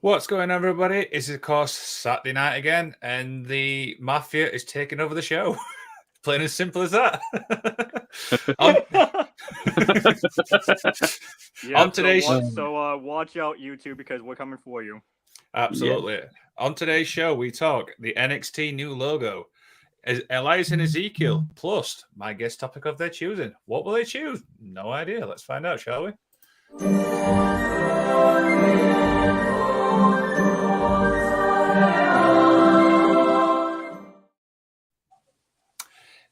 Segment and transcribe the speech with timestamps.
[0.00, 1.06] What's going on, everybody?
[1.10, 5.56] It's of course Saturday night again, and the mafia is taking over the show.
[6.22, 7.20] Plain and simple as that.
[8.58, 8.76] on,
[11.66, 15.00] Yeah, On today's- so, wa- so uh, watch out, YouTube, because we're coming for you.
[15.54, 16.20] absolutely.
[16.58, 19.46] On today's show, we talk the NXT new logo,
[20.04, 23.52] Es- Elias and Ezekiel, plus my guest topic of their choosing.
[23.66, 24.42] What will they choose?
[24.60, 25.24] No idea.
[25.26, 26.12] Let's find out, shall we?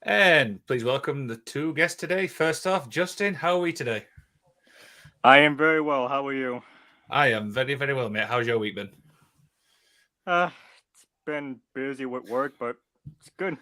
[0.07, 2.27] And please welcome the two guests today.
[2.27, 4.05] First off, Justin, how are we today?
[5.25, 6.09] I am very well.
[6.09, 6.63] How are you?
[7.09, 8.27] I am very, very well, mate.
[8.27, 8.91] How's your week been?
[10.27, 10.51] Uh,
[10.93, 12.77] it's been busy with work, but
[13.19, 13.57] it's good.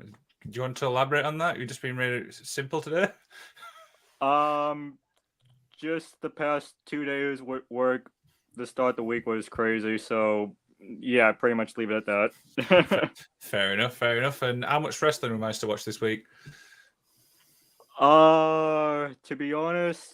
[0.00, 0.06] Do
[0.50, 1.58] you want to elaborate on that?
[1.58, 3.08] You've just been really simple today.
[4.22, 4.96] Um,
[5.78, 8.10] just the past two days with work,
[8.56, 9.98] the start of the week was crazy.
[9.98, 10.56] So
[11.00, 13.10] yeah, pretty much leave it at that.
[13.40, 14.42] Fair enough, fair enough.
[14.42, 16.24] And how much wrestling we managed to watch this week?
[17.98, 20.12] uh, to be honest,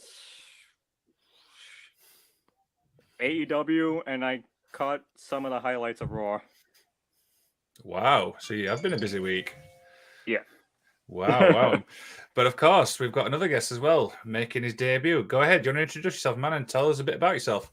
[3.21, 6.41] AEW, and I caught some of the highlights of Raw.
[7.85, 8.35] Wow.
[8.39, 9.55] So you have been a busy week.
[10.27, 10.39] Yeah.
[11.09, 11.83] Wow, wow.
[12.35, 15.25] but of course, we've got another guest as well making his debut.
[15.25, 15.63] Go ahead.
[15.63, 17.73] Do you want to introduce yourself, man, and tell us a bit about yourself?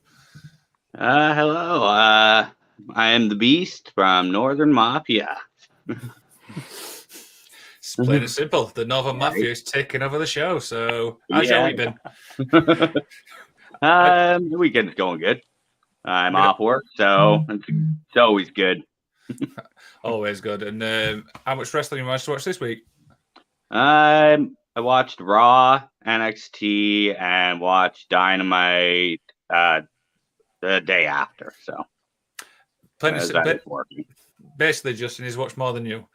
[0.97, 1.83] Uh, hello.
[1.83, 2.49] Uh,
[2.93, 5.37] I am the Beast from Northern Mafia.
[5.87, 8.65] It's plain and simple.
[8.65, 9.29] The Northern Right.
[9.31, 10.59] Mafia is taking over the show.
[10.59, 11.93] So how's your week been?
[13.81, 15.41] um, the weekend's going good.
[16.05, 18.83] I'm off work, so it's, it's always good.
[20.05, 20.63] Always good.
[20.63, 22.83] And um, how much wrestling you managed to watch this week?
[23.71, 29.19] Um, I watched Raw, NXT, and watched Dynamite
[29.53, 29.81] uh,
[30.61, 31.51] the day after.
[31.63, 31.83] So
[32.99, 33.59] Plain and as ba-
[34.57, 36.05] basically, Justin he's watched more than you.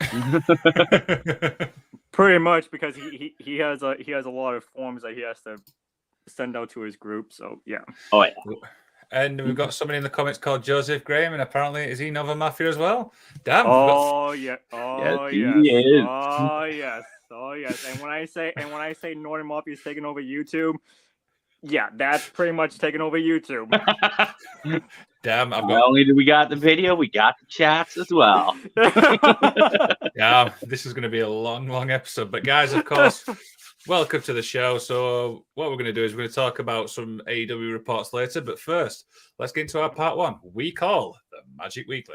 [2.12, 5.14] Pretty much because he, he, he has a he has a lot of forms that
[5.14, 5.56] he has to
[6.28, 7.32] send out to his group.
[7.32, 7.78] So yeah.
[8.12, 8.32] Oh yeah.
[9.10, 12.34] And we've got somebody in the comments called Joseph Graham, and apparently is he Nova
[12.34, 13.12] Mafia as well?
[13.44, 13.66] Damn.
[13.66, 14.56] we've got- Oh yeah.
[14.72, 15.84] Oh he yes.
[15.84, 16.04] is.
[16.08, 17.02] Oh yes.
[17.30, 17.84] Oh yes.
[17.88, 20.74] And when I say and when I say Northern Mafia is taking over YouTube,
[21.64, 23.70] yeah, that's pretty much taking over YouTube.
[25.22, 25.84] Damn, I've Not got.
[25.84, 28.56] only do we got the video, we got the chats as well.
[30.16, 32.30] Yeah, this is going to be a long, long episode.
[32.30, 33.24] But guys, of course,
[33.88, 34.78] welcome to the show.
[34.78, 38.12] So what we're going to do is we're going to talk about some AEW reports
[38.12, 38.40] later.
[38.40, 39.06] But first,
[39.40, 40.36] let's get into our part one.
[40.42, 42.14] We call the Magic Weekly.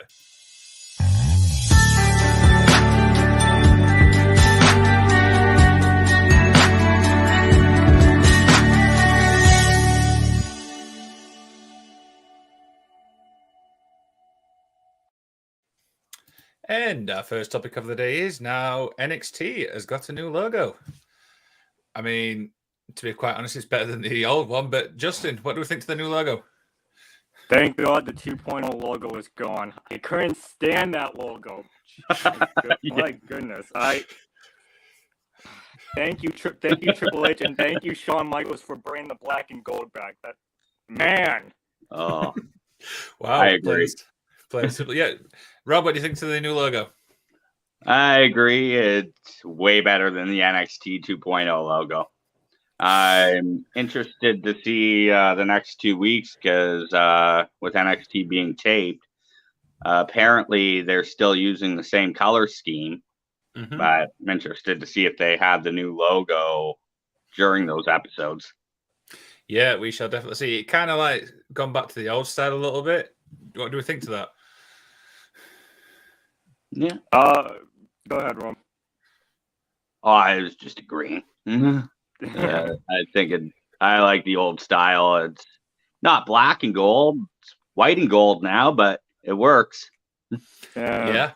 [16.69, 20.75] And our first topic of the day is now NXT has got a new logo.
[21.96, 22.52] I mean,
[22.96, 24.69] to be quite honest, it's better than the old one.
[24.69, 26.44] But Justin, what do we think to the new logo?
[27.50, 29.74] Thank God the 2.0 logo is gone.
[29.90, 31.66] I couldn't stand that logo.
[32.24, 32.46] My
[32.84, 32.94] Yeah.
[32.96, 33.66] My goodness.
[33.74, 34.06] I
[35.96, 39.16] thank you, Tri- thank you, Triple H, and thank you, Shawn Michaels, for bringing the
[39.16, 40.18] black and gold back.
[40.24, 40.36] That
[40.88, 41.51] man.
[41.90, 42.36] Oh,
[43.19, 43.74] Wow, I agree.
[43.78, 44.03] pleased-
[44.53, 45.11] Yeah,
[45.65, 46.89] Rob, what do you think to the new logo?
[47.85, 48.75] I agree.
[48.75, 52.09] It's way better than the NXT 2.0 logo.
[52.79, 59.05] I'm interested to see uh, the next two weeks because uh, with NXT being taped,
[59.85, 63.01] uh, apparently they're still using the same color scheme.
[63.57, 63.77] Mhm.
[63.77, 66.75] But I'm interested to see if they have the new logo
[67.35, 68.53] during those episodes.
[69.47, 70.59] Yeah, we shall definitely see.
[70.59, 73.15] It kind of like gone back to the old style a little bit.
[73.55, 74.29] What do we think to that?
[76.72, 76.97] Yeah.
[77.12, 77.53] Uh,
[78.07, 78.56] go ahead, Ron.
[80.03, 81.24] Oh, I was just agreeing.
[82.22, 83.44] Yeah, I think it,
[83.80, 85.16] I like the old style.
[85.24, 85.46] It's
[86.02, 89.89] not black and gold, it's white and gold now, but it works.
[90.31, 90.38] yeah.
[90.75, 91.31] yeah,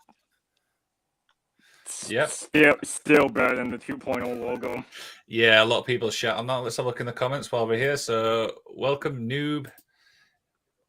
[2.08, 2.30] Yep.
[2.30, 4.84] Still, still better than the 2.0 logo.
[5.26, 5.62] yeah.
[5.62, 6.56] A lot of people shout on that.
[6.56, 7.96] Let's have a look in the comments while we're here.
[7.96, 9.70] So, welcome, noob.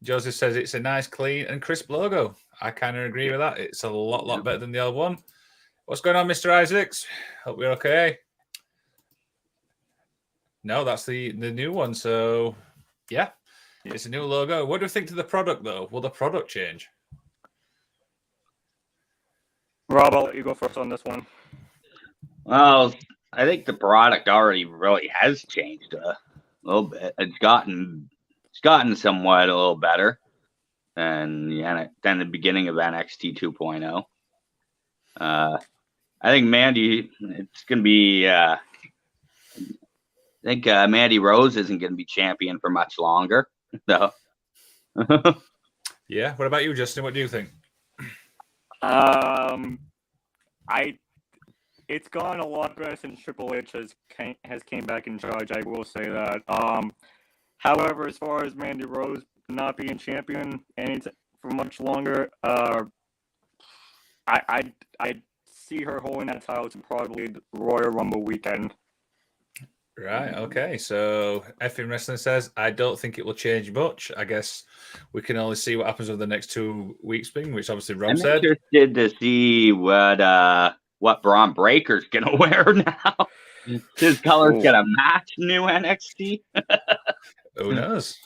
[0.02, 2.36] Joseph says it's a nice, clean, and crisp logo.
[2.60, 3.58] I kind of agree with that.
[3.58, 5.18] It's a lot, lot better than the old one.
[5.84, 6.50] What's going on, Mr.
[6.50, 7.06] Isaacs?
[7.44, 8.18] Hope you're okay.
[10.64, 11.94] No, that's the the new one.
[11.94, 12.56] So,
[13.08, 13.28] yeah,
[13.84, 14.64] it's a new logo.
[14.64, 15.88] What do you think to the product, though?
[15.92, 16.88] Will the product change?
[19.88, 21.24] Rob, I'll let you go first on this one.
[22.44, 22.92] Well,
[23.32, 26.16] I think the product already really has changed a
[26.64, 27.14] little bit.
[27.18, 28.10] It's gotten
[28.50, 30.18] it's gotten somewhat a little better
[30.96, 34.04] than the than the beginning of NXT 2.0.
[35.20, 35.58] Uh,
[36.22, 38.26] I think Mandy, it's going to be.
[38.26, 38.56] Uh,
[39.56, 43.48] I think uh, Mandy Rose isn't going to be champion for much longer,
[43.86, 44.12] though.
[46.08, 46.34] yeah.
[46.36, 47.04] What about you, Justin?
[47.04, 47.50] What do you think?
[48.82, 49.78] Um,
[50.68, 50.98] I.
[51.88, 55.52] It's gone a lot better since Triple H has came, has came back in charge.
[55.52, 56.42] I will say that.
[56.48, 56.92] Um,
[57.58, 61.10] however, as far as Mandy Rose not being champion any t-
[61.40, 62.84] for much longer, uh,
[64.26, 68.74] I I I see her holding that title to probably Royal Rumble weekend.
[69.98, 70.34] Right.
[70.34, 70.76] Okay.
[70.76, 74.12] So Effing Wrestling says, I don't think it will change much.
[74.14, 74.64] I guess
[75.14, 78.10] we can only see what happens over the next two weeks, being which obviously Rob
[78.10, 78.44] I'm said.
[78.44, 83.26] interested to see what uh what Bron Breakker's gonna wear now.
[83.96, 84.62] His color's Ooh.
[84.62, 86.42] gonna match new NXT.
[87.56, 88.18] Who knows?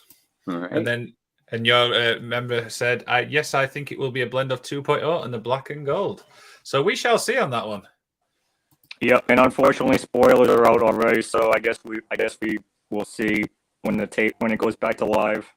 [0.51, 0.73] All right.
[0.73, 1.15] And then,
[1.53, 4.63] and your uh, member said, I, yes, I think it will be a blend of
[4.63, 6.25] 2.0 and the black and gold.
[6.63, 7.83] So we shall see on that one.
[9.01, 11.23] Yep, and unfortunately, spoilers are out already.
[11.23, 12.59] So I guess we I guess we
[12.91, 13.45] will see
[13.81, 15.51] when the tape when it goes back to live.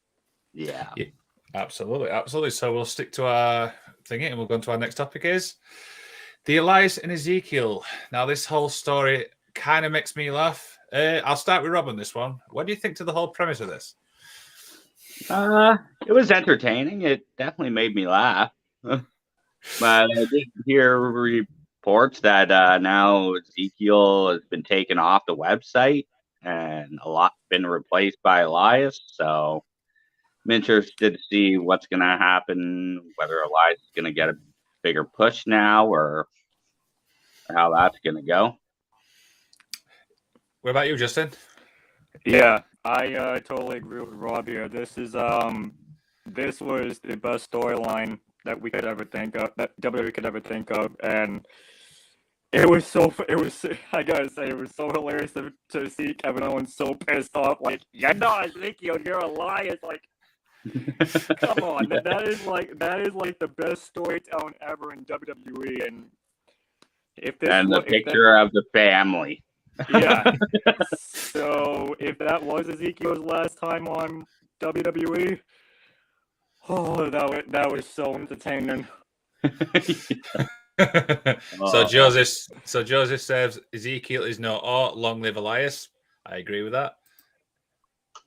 [0.95, 1.05] yeah.
[1.55, 2.49] Absolutely, absolutely.
[2.49, 3.73] So we'll stick to our
[4.09, 5.55] thingy and we'll go on to our next topic is
[6.45, 7.83] the Elias and Ezekiel.
[8.11, 10.77] Now, this whole story kind of makes me laugh.
[10.91, 12.39] Uh, I'll start with Rob on this one.
[12.49, 13.95] What do you think to the whole premise of this?
[15.29, 15.77] Uh,
[16.07, 17.03] it was entertaining.
[17.03, 18.51] It definitely made me laugh.
[18.83, 19.03] but
[19.79, 26.05] I did hear reports that uh, now Ezekiel has been taken off the website
[26.43, 29.01] and a lot been replaced by Elias.
[29.05, 29.63] So
[30.45, 34.33] I'm interested to see what's going to happen, whether Elias is going to get a
[34.81, 36.27] bigger push now or,
[37.49, 38.55] or how that's going to go.
[40.61, 41.29] What about you, Justin?
[42.25, 44.67] Yeah, I uh, totally agree with Rob here.
[44.67, 45.73] This is um,
[46.25, 50.41] this was the best storyline that we could ever think of, that WWE could ever
[50.41, 51.45] think of, and
[52.51, 53.13] it was so.
[53.27, 53.65] It was.
[53.93, 57.57] I gotta say, it was so hilarious to, to see Kevin Owens so pissed off.
[57.61, 59.79] Like, you're not Ezekiel, you're Elias.
[59.81, 60.01] Like,
[61.39, 65.87] come on, that, that is like that is like the best storytelling ever in WWE,
[65.87, 66.05] and
[67.17, 69.43] if this and the if that- picture of the family.
[69.89, 70.31] Yeah.
[70.97, 74.25] so if that was Ezekiel's last time on
[74.61, 75.39] WWE,
[76.69, 78.87] oh, that was that was so entertaining.
[80.79, 81.83] so.
[81.85, 84.97] Joseph, so Joseph says Ezekiel is no art.
[84.97, 85.89] Long live Elias.
[86.25, 86.93] I agree with that.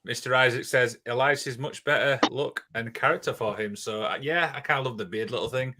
[0.06, 0.37] Mr.
[0.37, 3.75] Isaac says Elias is much better look and character for him.
[3.75, 5.75] So uh, yeah, I kind of love the beard little thing.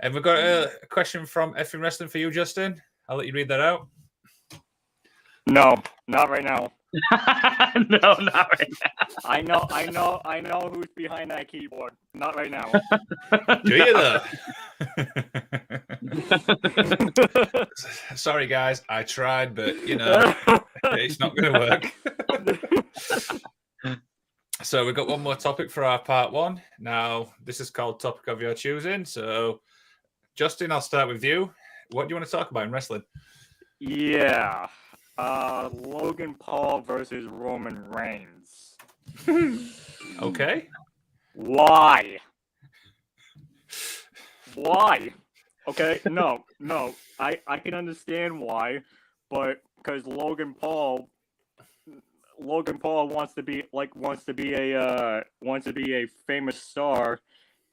[0.00, 2.82] And we've got a, a question from Effing Wrestling for you, Justin.
[3.08, 3.86] I'll let you read that out.
[5.46, 5.74] No,
[6.06, 6.72] not right now.
[7.88, 8.90] no, not right now.
[9.24, 11.94] I know, I know, I know who's behind that keyboard.
[12.14, 12.70] Not right now.
[13.64, 14.20] Do you though?
[18.14, 18.82] Sorry, guys.
[18.88, 20.34] I tried, but you know,
[20.84, 21.90] it's not going to work.
[24.62, 26.60] so we've got one more topic for our part one.
[26.78, 29.06] Now, this is called Topic of Your Choosing.
[29.06, 29.62] So,
[30.36, 31.50] Justin, I'll start with you.
[31.90, 33.02] What do you want to talk about in wrestling?
[33.80, 34.68] yeah.
[35.18, 38.76] Uh, Logan Paul versus Roman Reigns.
[40.20, 40.68] Okay.
[41.34, 42.18] Why?
[44.54, 45.10] Why?
[45.68, 46.94] Okay, no, no.
[47.18, 48.80] I I can understand why,
[49.30, 51.08] but because Logan Paul,
[52.40, 56.06] Logan Paul wants to be like wants to be a uh, wants to be a
[56.26, 57.20] famous star,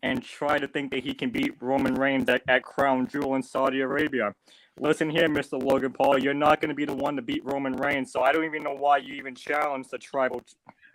[0.03, 3.43] and try to think that he can beat Roman Reigns at, at Crown Jewel in
[3.43, 4.34] Saudi Arabia.
[4.81, 5.62] Listen here, Mr.
[5.62, 8.31] Logan Paul, you're not going to be the one to beat Roman Reigns, so I
[8.31, 10.41] don't even know why you even challenged the tribal.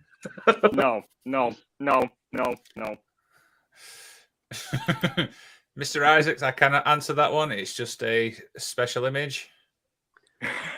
[0.73, 2.97] no, no, no, no, no.
[5.79, 6.07] Mr.
[6.07, 7.53] Isaacs, I cannot answer that one.
[7.53, 9.51] It's just a special image.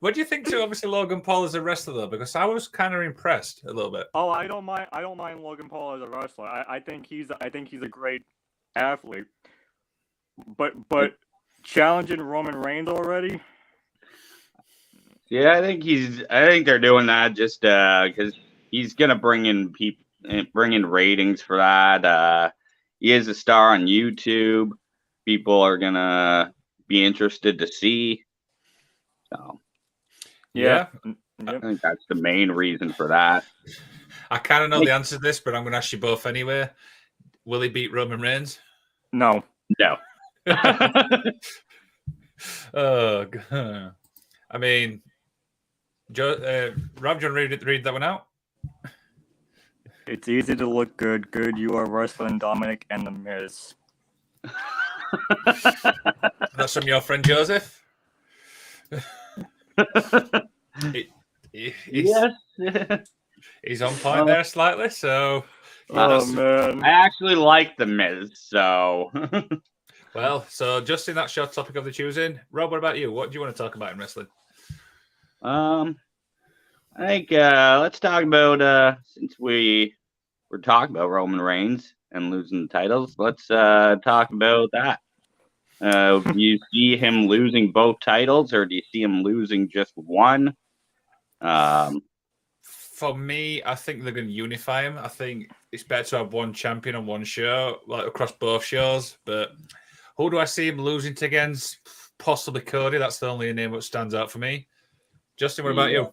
[0.00, 2.06] what do you think to obviously Logan Paul as a wrestler though?
[2.06, 4.06] Because I was kind of impressed a little bit.
[4.14, 4.86] oh, I don't mind.
[4.92, 6.46] I don't mind Logan Paul as a wrestler.
[6.46, 7.28] I, I think he's.
[7.40, 8.22] I think he's a great
[8.76, 9.26] athlete.
[10.56, 11.16] But but
[11.62, 13.40] challenging Roman Reigns already.
[15.30, 16.22] Yeah, I think he's.
[16.30, 18.34] I think they're doing that just because
[18.70, 20.04] he's gonna bring in people,
[20.54, 22.04] bring in ratings for that.
[22.04, 22.50] Uh,
[23.00, 24.70] he is a star on YouTube.
[25.26, 26.54] People are gonna
[26.88, 28.24] be interested to see.
[29.32, 29.60] So
[30.54, 30.86] Yeah.
[31.04, 31.16] Mm,
[31.46, 31.62] I Yep.
[31.62, 33.44] think that's the main reason for that.
[34.30, 36.26] I kind of know the answer to this, but I'm going to ask you both
[36.26, 36.68] anyway.
[37.44, 38.58] Will he beat Roman Reigns?
[39.12, 39.44] No.
[39.78, 39.96] No.
[42.74, 43.92] Oh, God.
[44.50, 45.02] I mean,
[46.12, 48.26] Joe, uh, Rob, do you want to read, read that one out?
[50.06, 51.30] It's easy to look good.
[51.30, 53.74] Good, you are worse than Dominic and the Miz.
[56.56, 57.82] That's from your friend Joseph.
[60.92, 61.10] He-
[61.52, 62.32] he- he's, yes.
[63.64, 64.90] he's on point there slightly.
[64.90, 65.44] So,
[65.90, 66.84] Oh man.
[66.84, 69.10] I actually like the Miz, so
[70.18, 73.12] well, so just in that short topic of the choosing, Rob, what about you?
[73.12, 74.26] What do you want to talk about in wrestling?
[75.42, 75.96] um,
[76.96, 79.94] I think uh, let's talk about uh, since we
[80.50, 84.98] were talking about Roman Reigns and losing the titles, let's uh, talk about that.
[85.80, 89.92] Uh, do you see him losing both titles, or do you see him losing just
[89.94, 90.52] one?
[91.40, 92.02] Um,
[92.64, 94.98] For me, I think they're going to unify him.
[94.98, 99.16] I think it's better to have one champion on one show, like across both shows.
[99.24, 99.52] But
[100.18, 101.78] who do I see him losing to against?
[102.18, 102.98] Possibly Cody.
[102.98, 104.66] That's the only name that stands out for me.
[105.38, 106.12] Justin, what about you?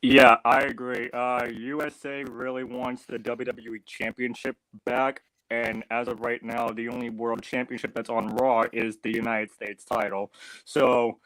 [0.00, 1.10] Yeah, I agree.
[1.10, 7.10] Uh, USA really wants the WWE Championship back, and as of right now, the only
[7.10, 10.32] World Championship that's on Raw is the United States title.
[10.64, 11.18] So,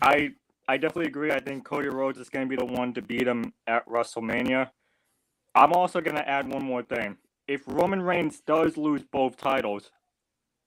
[0.00, 0.30] I
[0.68, 1.32] I definitely agree.
[1.32, 4.70] I think Cody Rhodes is going to be the one to beat him at WrestleMania.
[5.56, 7.16] I'm also going to add one more thing.
[7.48, 9.90] If Roman Reigns does lose both titles,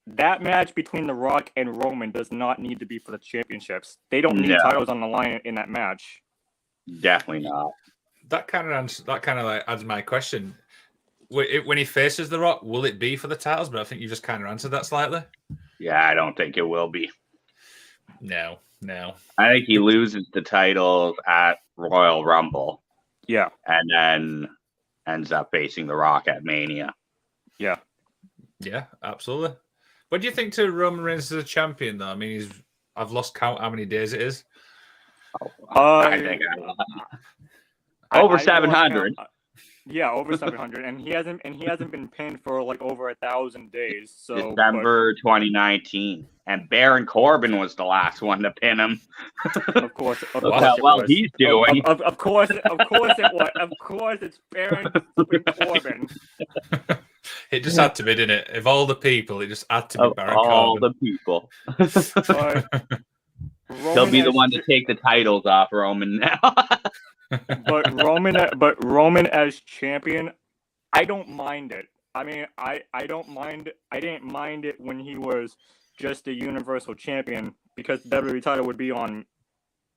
[0.07, 3.97] that match between The Rock and Roman does not need to be for the championships.
[4.09, 4.57] They don't need No.
[4.57, 6.21] titles on the line in that match.
[6.99, 7.71] definitely not.
[8.27, 10.55] That kind of answers, that kind of like adds my question.
[11.29, 13.69] When he faces The Rock, will it be for the titles?
[13.69, 15.23] But I think you just kind of answered that slightly.
[15.79, 17.09] Yeah, I don't think it will be.
[18.19, 19.15] No, no.
[19.37, 22.83] I think he loses the titles at Royal Rumble
[23.27, 23.49] Yeah.
[23.65, 24.49] and then
[25.07, 26.93] ends up facing The Rock at Mania.
[27.59, 27.77] Yeah.
[28.59, 29.55] Yeah, absolutely.
[30.13, 32.05] What do you think to Roman Reigns as a champion, though?
[32.05, 32.51] I mean, he's
[32.95, 34.43] I've lost count how many days it is.
[35.75, 36.71] Uh, I think uh,
[38.11, 39.15] I- Over 700.
[39.87, 43.09] Yeah, over seven hundred, and he hasn't and he hasn't been pinned for like over
[43.09, 44.13] a thousand days.
[44.15, 46.27] So but- December 2019.
[46.45, 48.99] And Baron Corbin was the last one to pin him.
[49.75, 51.09] of course, of course how it well was.
[51.09, 51.81] he's Of- doing.
[51.85, 53.49] Of, of, of course, of course it was.
[53.59, 54.87] Of course, it's Baron
[55.57, 56.09] Corbin.
[57.51, 58.49] It just had to be, didn't it?
[58.49, 60.93] Of all the people, it just had to be Of Baron all Corbin.
[60.99, 61.49] the people.
[61.77, 62.65] But
[63.93, 66.39] He'll be the one to take the titles off Roman now.
[67.65, 70.31] but Roman, but Roman as champion,
[70.91, 71.87] I don't mind it.
[72.13, 73.71] I mean, I I don't mind.
[73.91, 75.55] I didn't mind it when he was
[75.97, 79.25] just a Universal Champion because the WWE title would be on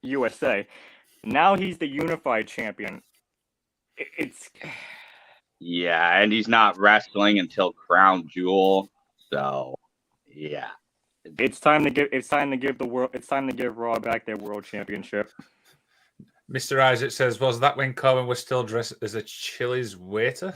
[0.02, 0.66] USA.
[1.24, 3.02] Now he's the Unified Champion.
[3.96, 4.50] It's
[5.60, 8.90] yeah, and he's not wrestling until Crown Jewel.
[9.32, 9.74] So,
[10.26, 10.68] yeah.
[11.38, 13.98] it's time to give it's time to give the world it's time to give Raw
[13.98, 15.30] back their World Championship.
[16.50, 16.80] Mr.
[16.80, 20.54] Isaac says, "Was that when Corbin was still dressed as a Chili's waiter?"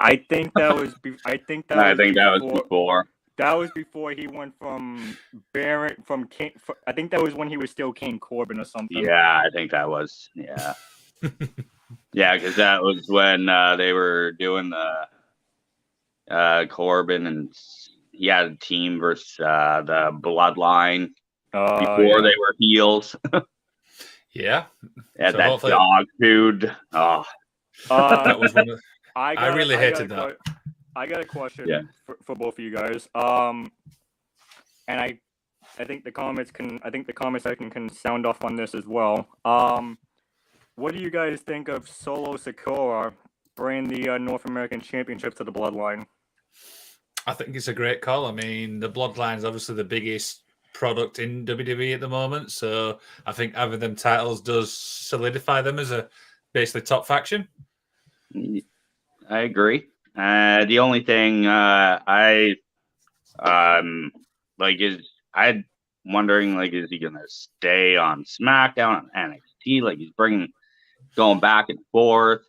[0.00, 0.94] I think that was.
[1.02, 1.78] Be- I think that.
[1.78, 3.08] I was think that was before- before.
[3.38, 5.16] That was before he went from
[5.52, 6.52] Baron from King.
[6.58, 9.04] fr- I think that was when he was still King Corbin or something.
[9.04, 10.30] Yeah, I think that was.
[10.34, 10.72] Yeah.
[12.12, 15.08] yeah, because that was when uh, they were doing the
[16.34, 17.54] uh, Corbin and
[18.12, 21.10] he had a team versus uh, the Bloodline
[21.52, 22.16] Uh, before yeah.
[22.22, 23.16] they were heels.
[24.34, 24.64] Yeah,
[25.18, 26.76] Had So that hopefully- dog food.
[26.92, 27.24] Oh,
[27.88, 28.80] Uh, that was one of.
[29.14, 30.36] I, I got a- really got a hated that.
[30.44, 30.54] que-
[30.96, 31.82] I got a question Yeah.
[32.06, 33.08] for, for both of you guys.
[33.14, 33.70] Um,
[34.88, 35.18] and I,
[35.78, 36.80] I think the comments can.
[36.82, 39.28] I think the comments section can sound off on this as well.
[39.44, 39.98] Um,
[40.76, 43.12] what do you guys think of Solo Sikoa
[43.56, 46.06] bringing the uh, North American Championship to the Bloodline?
[47.26, 48.26] I think it's a great call.
[48.26, 53.00] I mean, the Bloodline is obviously the biggest product in WWE at the moment, so
[53.26, 56.08] I think having them titles does solidify them as a
[56.52, 57.48] basically top faction.
[58.34, 59.88] I agree.
[60.16, 62.56] Uh, the only thing uh, I
[63.38, 64.12] um
[64.58, 65.64] like is I'm
[66.06, 69.82] wondering like is he gonna stay on SmackDown on NXT?
[69.82, 70.48] Like he's bringing
[71.16, 72.40] going back and forth.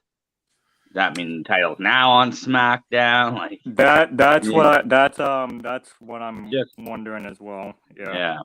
[0.87, 3.35] Does that mean title's now on SmackDown?
[3.35, 4.53] Like That that's Yeah.
[4.53, 7.75] what I, that's um that's what I'm just wondering as well.
[7.97, 8.13] Yeah.
[8.13, 8.37] yeah,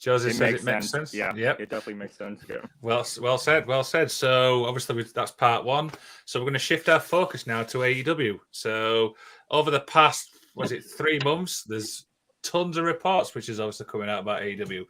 [0.00, 1.10] Josie It says makes it makes sense.
[1.10, 1.14] sense.
[1.14, 1.34] Yeah.
[1.34, 1.60] Yep.
[1.60, 2.42] It definitely makes sense.
[2.48, 2.56] Yeah.
[2.80, 3.66] Well, well said.
[3.66, 4.10] Well said.
[4.10, 5.90] So obviously that's part one.
[6.24, 8.40] So we're going to shift our focus now to AEW.
[8.50, 9.14] So
[9.50, 11.64] over the past was it three months?
[11.64, 12.06] There's
[12.42, 14.86] tons of reports, which is obviously coming out about AEW.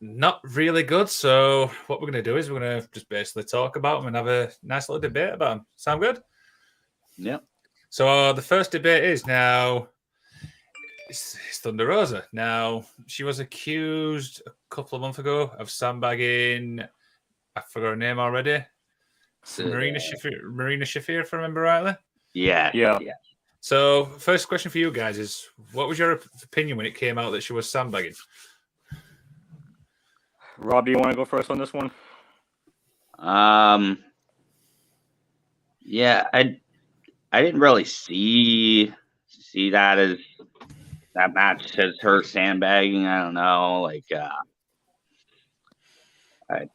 [0.00, 1.10] Not really good.
[1.10, 4.06] So what we're going to do is we're going to just basically talk about them
[4.06, 5.66] and have a nice little debate about them.
[5.76, 6.20] Sound good?
[7.18, 7.38] Yeah.
[7.90, 9.88] So uh, the first debate is now
[11.08, 12.24] it's, it's Thunder Rosa.
[12.32, 16.84] Now she was accused a couple of months ago of sandbagging
[17.58, 18.64] I forgot her name already.
[19.42, 21.96] So, Marina Shafir, Marina Shafir, if I remember rightly.
[22.32, 22.70] Yeah.
[22.72, 22.98] Yeah.
[23.00, 23.14] Yeah.
[23.60, 27.30] So, first question for you guys is: What was your opinion when it came out
[27.30, 28.14] that she was sandbagging?
[30.58, 31.90] Rob, do you want to go first on this one?
[33.18, 33.98] Um.
[35.80, 36.60] Yeah, I
[37.32, 38.92] I didn't really see
[39.26, 40.18] see that as
[41.18, 43.06] that match as her sandbagging.
[43.06, 44.28] I don't know, like uh,
[46.50, 46.68] I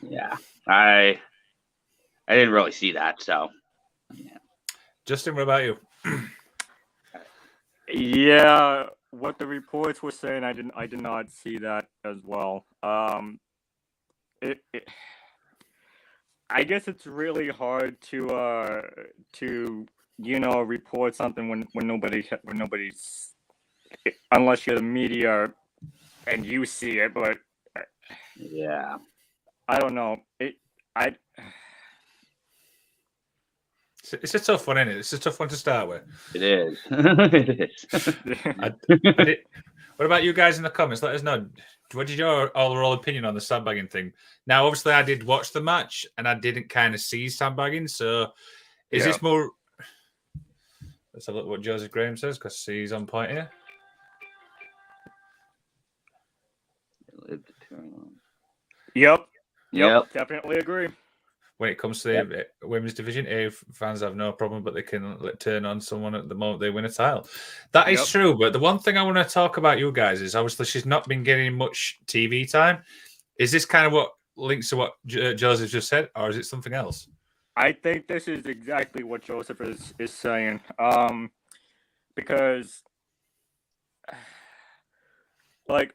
[0.00, 0.36] yeah,
[0.68, 1.20] I
[2.28, 3.20] I didn't really see that.
[3.22, 3.48] So
[4.14, 4.38] yeah.
[5.06, 5.76] Justin, what about you?
[7.92, 12.64] Yeah, what the reports were saying, I didn't, I did not see that as well.
[12.82, 13.40] Um,
[14.40, 14.88] it, it,
[16.48, 18.82] I guess it's really hard to, uh,
[19.34, 19.86] to
[20.22, 23.34] you know, report something when when nobody when nobody's,
[24.32, 25.52] unless you're the media,
[26.26, 27.14] and you see it.
[27.14, 27.38] But
[28.36, 28.96] yeah,
[29.68, 30.18] I don't know.
[30.38, 30.54] It,
[30.96, 31.14] I,
[34.02, 34.96] It's, it's a tough one, isn't it?
[34.98, 36.02] It's a tough one to start with.
[36.34, 36.78] it is.
[36.90, 37.86] it is.
[38.58, 38.72] I
[39.24, 39.38] did-
[39.96, 41.02] what about you guys in the comments?
[41.02, 41.46] Let us know.
[41.92, 44.14] What is your overall opinion on the sandbagging thing?
[44.46, 47.86] Now, obviously, I did watch the match and I didn't kind of see sandbagging.
[47.86, 48.28] So,
[48.90, 49.12] is Yeah.
[49.12, 49.50] this more?
[51.20, 53.50] Let's have a look what Joseph Graham says because he's on point here.
[58.94, 59.28] yep,
[59.70, 60.12] Yep.
[60.14, 60.88] definitely agree.
[61.58, 64.80] When it comes to the uh, women's division, A fans have no problem, but they
[64.80, 67.28] can let- turn on someone at the moment they win a title.
[67.72, 68.08] That is Yep.
[68.08, 68.38] true.
[68.38, 71.06] But the one thing I want to talk about you guys is obviously she's not
[71.06, 72.82] been getting much TV time.
[73.38, 76.46] Is this kind of what links to what J- Joseph just said, or is it
[76.46, 77.10] something else?
[77.60, 80.60] I think this is exactly what Joseph is is saying.
[80.78, 81.30] Um,
[82.16, 82.82] because
[85.68, 85.92] like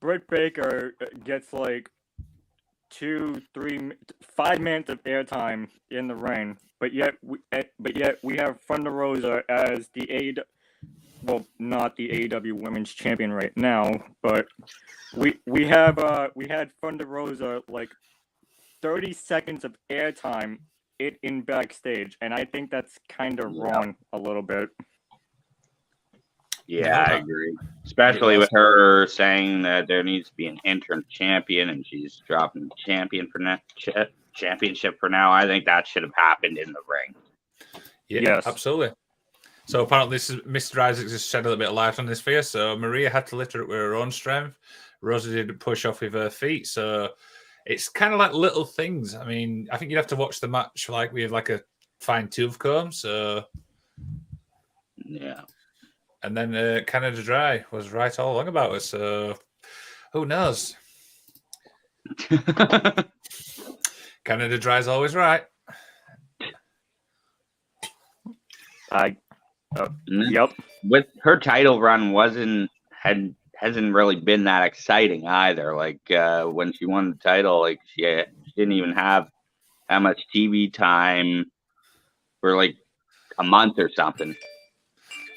[0.00, 0.94] Britt Baker
[1.24, 1.90] gets like
[2.90, 3.92] two, three,
[4.36, 8.60] five minutes of airtime in the ring, but yet we, eh, but yet we have
[8.62, 10.34] Thunder Rosa as the A,
[11.22, 14.48] well, not the AEW Women's Champion right now, but
[15.16, 17.90] we we have uh we had Thunder Rosa like
[18.82, 20.58] thirty seconds of airtime
[21.00, 23.62] it in backstage, and I think that's kind of Yeah.
[23.62, 24.68] wrong a little bit.
[26.66, 27.56] Yeah, I agree.
[27.84, 32.68] Especially with her saying that there needs to be an interim champion, and she's dropping
[32.68, 35.32] the champion for now, cha- championship for now.
[35.32, 37.14] I think that should have happened in the ring.
[38.08, 38.46] Yeah, Yes.
[38.46, 38.94] absolutely.
[39.64, 40.78] So apparently, this is Mr.
[40.80, 42.42] Isaacs just shed a little bit of light on this fear.
[42.42, 44.56] So Maria had to litter it with her own strength.
[45.00, 46.66] Rosa did push off with her feet.
[46.66, 47.14] So
[47.70, 49.14] it's kind of like little things.
[49.14, 51.60] I mean, I think you'd have to watch the match like we have like a
[52.00, 52.90] fine tooth comb.
[52.90, 53.44] So
[55.04, 55.42] Yeah.
[56.24, 58.80] and then uh, Canada Dry was right all along about it.
[58.80, 59.36] So
[60.12, 60.74] who knows?
[64.24, 65.44] Canada Dry's always right.
[68.90, 69.16] I
[69.76, 70.50] Mm, yep.
[70.82, 75.76] with her title run wasn't had hasn't really been that exciting either.
[75.76, 79.28] Like uh, when she won the title, like she, she didn't even have
[79.88, 81.44] that much TV time
[82.40, 82.76] for like
[83.38, 84.34] a month or something.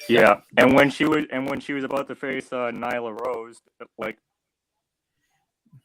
[0.08, 3.60] Yeah, and when she was and when she was about to face uh, Nyla Rose,
[3.98, 4.18] like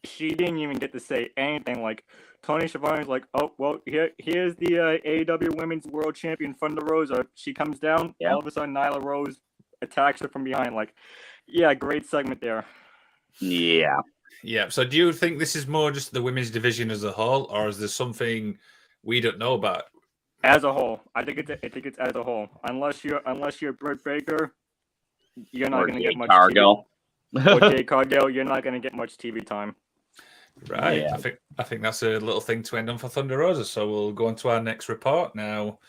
[0.06, 1.82] she didn't even get to say anything.
[1.82, 2.04] Like
[2.41, 7.25] Tony Schiavone's like, "Oh well, here here's the uh, AEW Women's World Champion Thunder Rosa."
[7.36, 8.15] She comes down.
[8.19, 8.34] Yeah.
[8.34, 9.39] All of a sudden, Nyla Rose
[9.82, 10.75] attacks her from behind.
[10.75, 10.93] Like,
[11.51, 12.65] yeah, great segment there.
[13.39, 13.97] Yeah.
[14.43, 14.69] Yeah.
[14.69, 17.67] So do you think this is more just the women's division as a whole, or
[17.67, 18.57] is there something
[19.03, 19.83] we don't know about?
[20.43, 22.47] As a whole, I think it's I think it's as a whole.
[22.63, 24.53] Unless you're unless you're Britt Baker,
[25.51, 26.29] you're not Or going to Jade get much.
[26.29, 26.88] Cargill.
[27.35, 29.75] TV, or Jade Cargill, you're not going to get much TV time.
[30.67, 31.01] Right.
[31.01, 31.13] Yeah.
[31.13, 33.65] I think I think that's a little thing to end on for Thunder Rosa.
[33.65, 35.79] So we'll go on to our next report now.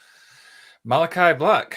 [0.85, 1.77] Malachi Black.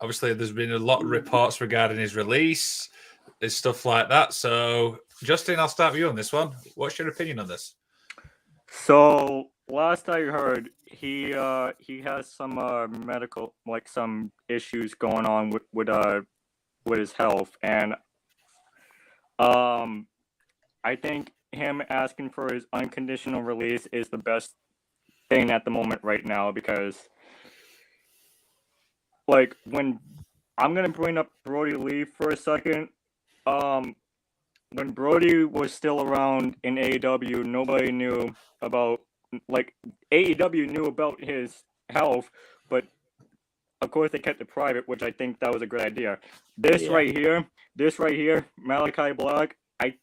[0.00, 2.88] Obviously, there's been a lot of reports regarding his release,
[3.40, 4.32] and stuff like that.
[4.32, 6.52] So, Justin, I'll start with you on this one.
[6.74, 7.74] What's your opinion on this?
[8.70, 15.26] So last I heard, he uh he has some uh medical like some issues going
[15.26, 16.20] on with with uh
[16.84, 17.94] with his health, and
[19.38, 20.06] um,
[20.82, 24.54] I think him asking for his unconditional release is the best
[25.28, 26.96] thing at the moment right now because
[29.28, 30.00] like when
[30.58, 32.88] I'm gonna bring up Brodie Lee for a second.
[33.46, 33.94] Um,
[34.72, 39.00] when Brodie was still around in AEW, nobody knew about
[39.48, 39.74] like
[40.12, 42.30] AEW knew about his health,
[42.68, 42.84] but
[43.80, 46.18] of course they kept it private, which I think that was a good idea.
[46.56, 46.92] This Yeah.
[46.92, 49.94] right here, this right here, Malachi Black, I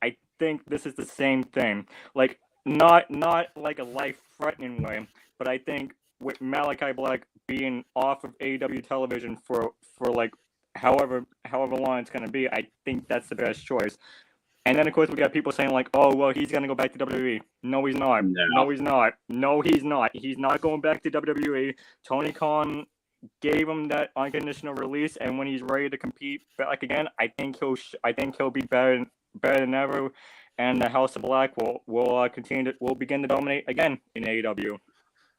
[0.00, 1.86] I think this is the same thing.
[2.14, 5.06] Like not not like a life threatening way,
[5.38, 10.32] but I think with Malachi Black being off of AEW television for for like
[10.74, 13.96] however however long it's gonna be, I think that's the best choice.
[14.64, 16.92] And then of course we got people saying like, oh well, he's gonna go back
[16.92, 17.40] to WWE.
[17.62, 18.24] No, he's not.
[18.24, 18.46] No.
[18.54, 19.14] No, he's not.
[19.28, 20.10] No, he's not.
[20.14, 21.74] He's not going back to WWE.
[22.06, 22.86] Tony Khan
[23.40, 27.58] gave him that unconditional release, and when he's ready to compete back again, I think
[27.58, 30.10] he'll sh- I think he'll be better better than ever,
[30.58, 33.98] and the House of Black will will uh, continue to will begin to dominate again
[34.14, 34.78] in AEW.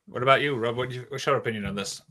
[0.08, 0.78] What about you, Rob?
[0.78, 2.02] What you, what's your opinion on this?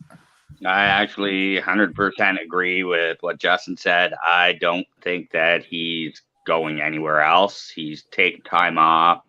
[0.64, 4.14] I actually 100% agree with what Justin said.
[4.24, 7.70] I don't think that he's going anywhere else.
[7.74, 9.22] He's taking time off,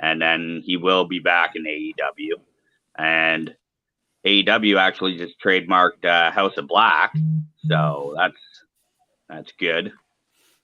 [0.00, 2.32] and then he will be back in AEW.
[2.96, 3.54] And
[4.24, 7.14] AEW actually just trademarked uh, House of Black,
[7.68, 8.36] so that's
[9.28, 9.92] that's good.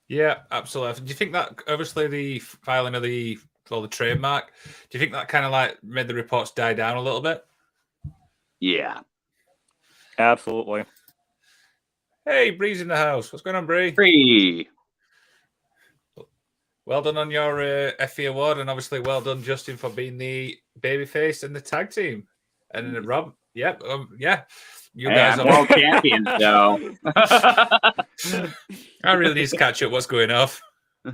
[0.07, 1.01] Yeah, absolutely.
[1.01, 4.51] Do you think that obviously the filing of the well, the trademark,
[4.89, 7.45] do you think that kind of like made the reports die down a little bit?
[8.59, 8.99] Yeah,
[10.17, 10.85] Absolutely.
[12.25, 13.31] Hey, Bree's in the house.
[13.31, 13.91] What's going on, Bree?
[13.93, 14.67] free.
[16.85, 20.57] Well done on your uh, Effie award, and obviously well done, Justin, for being the
[20.79, 22.27] babyface and the tag team.
[22.73, 24.43] And then Rob, yep, um, yeah,
[24.93, 25.53] you Hey, guys I'm are.
[25.53, 26.79] world champion, so
[29.03, 29.91] I really need to catch up.
[29.91, 30.61] What's going off?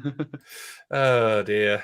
[0.93, 1.83] Oh dear.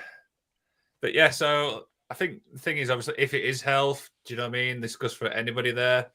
[1.07, 4.37] But yeah, so I think the thing is obviously if it is health, do you
[4.37, 4.81] know what I mean?
[4.81, 6.07] This goes for anybody there.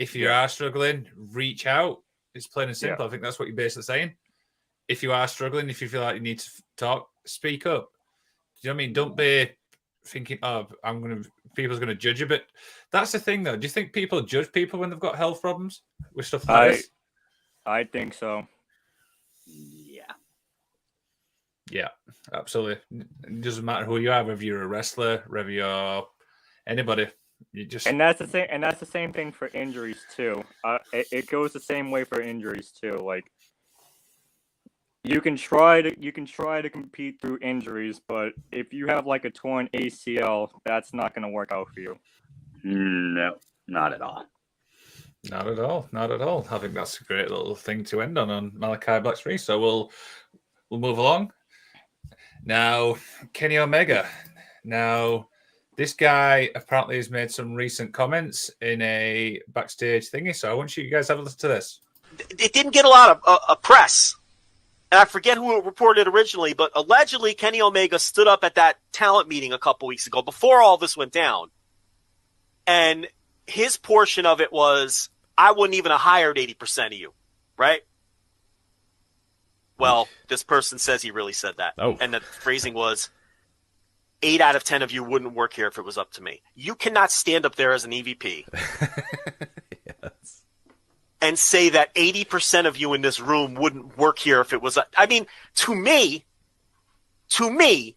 [0.00, 2.02] If you are struggling, reach out.
[2.34, 3.06] It's plain and simple.
[3.06, 4.14] I think that's what you're basically saying.
[4.88, 7.92] If you are struggling, if you feel like you need to talk, speak up.
[8.60, 8.92] Do you know what I mean?
[8.92, 9.48] Don't be
[10.04, 11.22] thinking, oh, I'm gonna
[11.54, 12.26] people's gonna judge you.
[12.26, 12.46] But
[12.90, 13.56] that's the thing though.
[13.56, 15.82] Do you think people judge people when they've got health problems
[16.14, 16.90] with stuff like I- this?
[17.64, 18.44] I think so.
[19.46, 20.14] yeah.
[21.70, 21.88] Yeah,
[22.32, 22.78] absolutely.
[23.26, 26.06] It doesn't matter who you are, whether you're a wrestler, whether you're
[26.66, 27.08] anybody.
[27.52, 28.46] You just And that's the same.
[28.50, 30.42] And that's the same thing for injuries too.
[30.64, 32.92] Uh, it, it goes the same way for injuries too.
[32.92, 33.24] Like
[35.04, 39.06] you can try to you can try to compete through injuries, but if you have
[39.06, 41.96] like a torn ACL, that's not going to work out for you.
[42.64, 43.34] No,
[43.68, 44.24] not at all.
[45.30, 46.46] not at all, not at all.
[46.50, 49.38] I think that's a great little thing to end on on Malachi Black's free.
[49.38, 49.92] So we'll
[50.70, 51.32] we'll move along.
[52.46, 52.96] Now,
[53.32, 54.08] Kenny Omega.
[54.64, 55.28] Now,
[55.74, 60.34] this guy apparently has made some recent comments in a backstage thingy.
[60.34, 61.80] So I want you guys to have a listen to this.
[62.30, 64.14] it didn't get a lot of uh, uh, press.
[64.92, 68.78] And I forget who it reported originally, but allegedly Kenny Omega stood up at that
[68.92, 71.50] talent meeting a couple weeks ago before all this went down.
[72.64, 73.08] And
[73.48, 77.12] his portion of it was, I wouldn't even have hired 80% of you,
[77.56, 77.82] right?
[79.78, 81.74] Well, this person says he really said that.
[81.78, 81.96] Oh.
[82.00, 83.10] And the phrasing was,
[84.22, 86.40] eight out of 10 of you wouldn't work here if it was up to me.
[86.54, 88.44] You cannot stand up there as an EVP
[89.84, 90.42] yes.
[91.20, 94.78] and say that 80% of you in this room wouldn't work here if it was
[94.96, 96.24] I mean to me
[97.30, 97.96] to me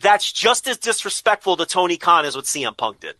[0.00, 3.16] that's just as disrespectful to Tony Khan as what CM Punk did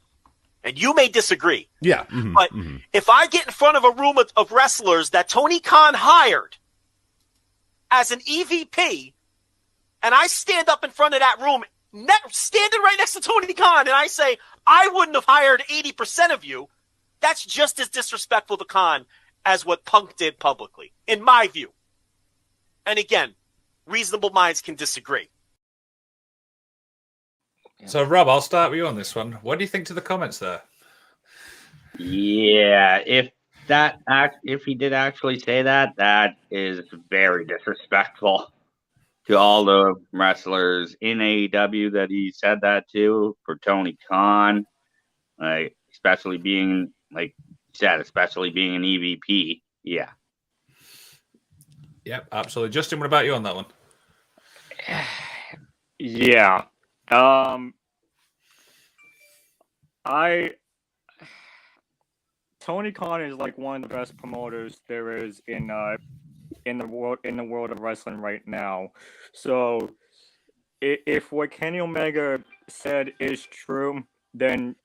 [0.64, 2.04] and you may disagree Yeah.
[2.04, 2.82] mhm, But- mhm.
[2.92, 6.56] if I get in front of a room of, of wrestlers that Tony Khan hired
[7.90, 9.12] as an EVP
[10.02, 13.52] and I stand up in front of that room ne- standing right next to Tony
[13.54, 16.68] Khan and I say I wouldn't have hired 80% of you
[17.20, 19.06] that's just as disrespectful to Khan
[19.44, 21.70] as what Punk did publicly, in my view.
[22.86, 23.34] And again,
[23.86, 25.28] reasonable minds can disagree.
[27.86, 29.32] So, Rob, I'll start with you on this one.
[29.42, 30.62] What do you think to the comments there?
[31.98, 33.30] Yeah, if
[33.70, 36.80] that act, if he did actually say that, that is
[37.10, 38.52] very disrespectful
[39.26, 43.36] to all the wrestlers in AEW that he said that to.
[43.44, 44.64] For Tony Khan,
[45.38, 47.34] like especially being like
[47.72, 49.62] said, especially being an EVP.
[49.82, 50.10] Yeah,
[52.04, 52.72] Yep, absolutely.
[52.72, 53.66] Justin, what about you on that one?
[56.02, 56.64] Yeah.
[57.10, 57.74] Um
[60.02, 60.52] I
[62.70, 65.96] Tony Khan is like one of the best promoters there is in uh
[66.66, 68.90] in the world in the world of wrestling right now.
[69.34, 69.90] So
[70.82, 74.04] i- if what Kenny Omega said is true,
[74.34, 74.76] then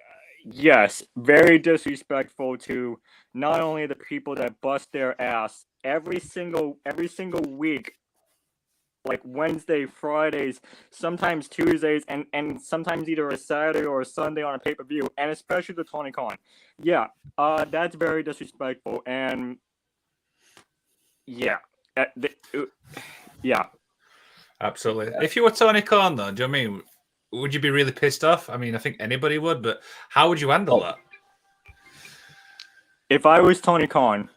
[0.00, 3.00] uh, yes, very disrespectful to
[3.34, 7.94] not only the people that bust their ass every single every single week
[9.04, 14.54] like Wednesday, Fridays, sometimes Tuesdays, and and sometimes either a Saturday or a Sunday on
[14.54, 16.36] a pay per view, and especially the Tony Khan.
[16.82, 17.06] Yeah,
[17.38, 19.58] uh, that's very disrespectful, and
[21.26, 21.58] yeah,
[21.96, 23.00] uh, the, uh,
[23.42, 23.64] yeah,
[24.60, 25.12] Absolutely.
[25.22, 26.82] If you were Tony Khan, though, do you know what I mean?
[27.32, 28.48] Would you be really pissed off?
[28.48, 30.80] I mean, I think anybody would, but how would you handle Oh.
[30.84, 30.96] that?
[33.10, 34.30] if I was Tony Khan,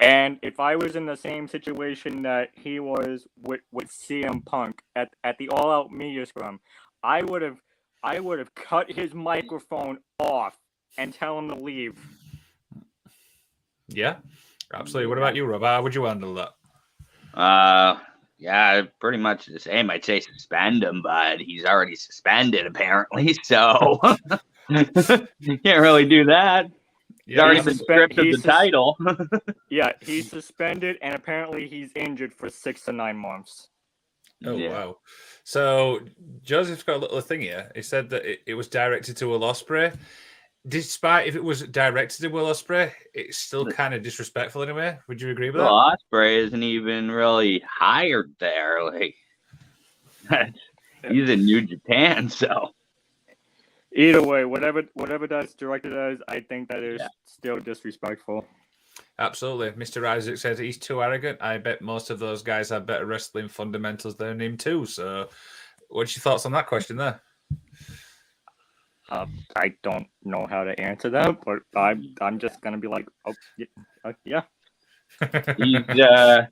[0.00, 4.82] and if I was in the same situation that he was with, with CM Punk
[4.96, 6.60] at, at the All Out Media Scrum,
[7.02, 7.58] I would have
[8.02, 10.56] I would have cut his microphone off
[10.96, 11.98] and tell him to leave.
[13.88, 14.16] Yeah,
[14.72, 15.08] absolutely.
[15.08, 15.62] What about you, Rob?
[15.62, 16.50] How would you handle that?
[17.38, 17.98] Uh,
[18.38, 19.90] yeah, pretty much the same.
[19.90, 24.00] I'd say suspend him, but he's already suspended apparently, so
[24.70, 26.70] you can't really do that.
[27.30, 28.98] He's Yeah, already he's been suspe- stripped of he's the sus- title.
[29.70, 33.68] Yeah, he's suspended and apparently he's injured for six to nine months.
[34.44, 34.70] Oh Yeah.
[34.70, 34.96] wow!
[35.44, 36.00] So
[36.42, 37.70] Joseph's got a little thing here.
[37.76, 39.96] He said that it, it was directed to Will Ospreay.
[40.66, 44.74] Despite if it was directed to Will Ospreay, it's still kind of disrespectful in a
[44.74, 44.98] way.
[45.06, 45.98] Would you agree with Well, that?
[46.12, 48.82] Ospreay isn't even really hired there.
[48.82, 49.14] Like,
[51.08, 52.70] he's in New Japan, so
[53.94, 57.08] Either way, whatever whatever that's directed as, I think that is Yeah.
[57.24, 58.46] still disrespectful.
[59.18, 59.70] Absolutely.
[59.72, 60.06] Mr.
[60.06, 61.42] Isaac says he's too arrogant.
[61.42, 64.86] I bet most of those guys have better wrestling fundamentals than him too.
[64.86, 65.28] So,
[65.88, 67.20] what's your thoughts on that question there?
[69.10, 69.26] Uh,
[69.56, 73.34] I don't know how to answer that, but I'm I'm just gonna be like, oh
[73.58, 73.66] yeah,
[74.04, 74.42] uh, yeah.
[75.56, 76.46] he's uh,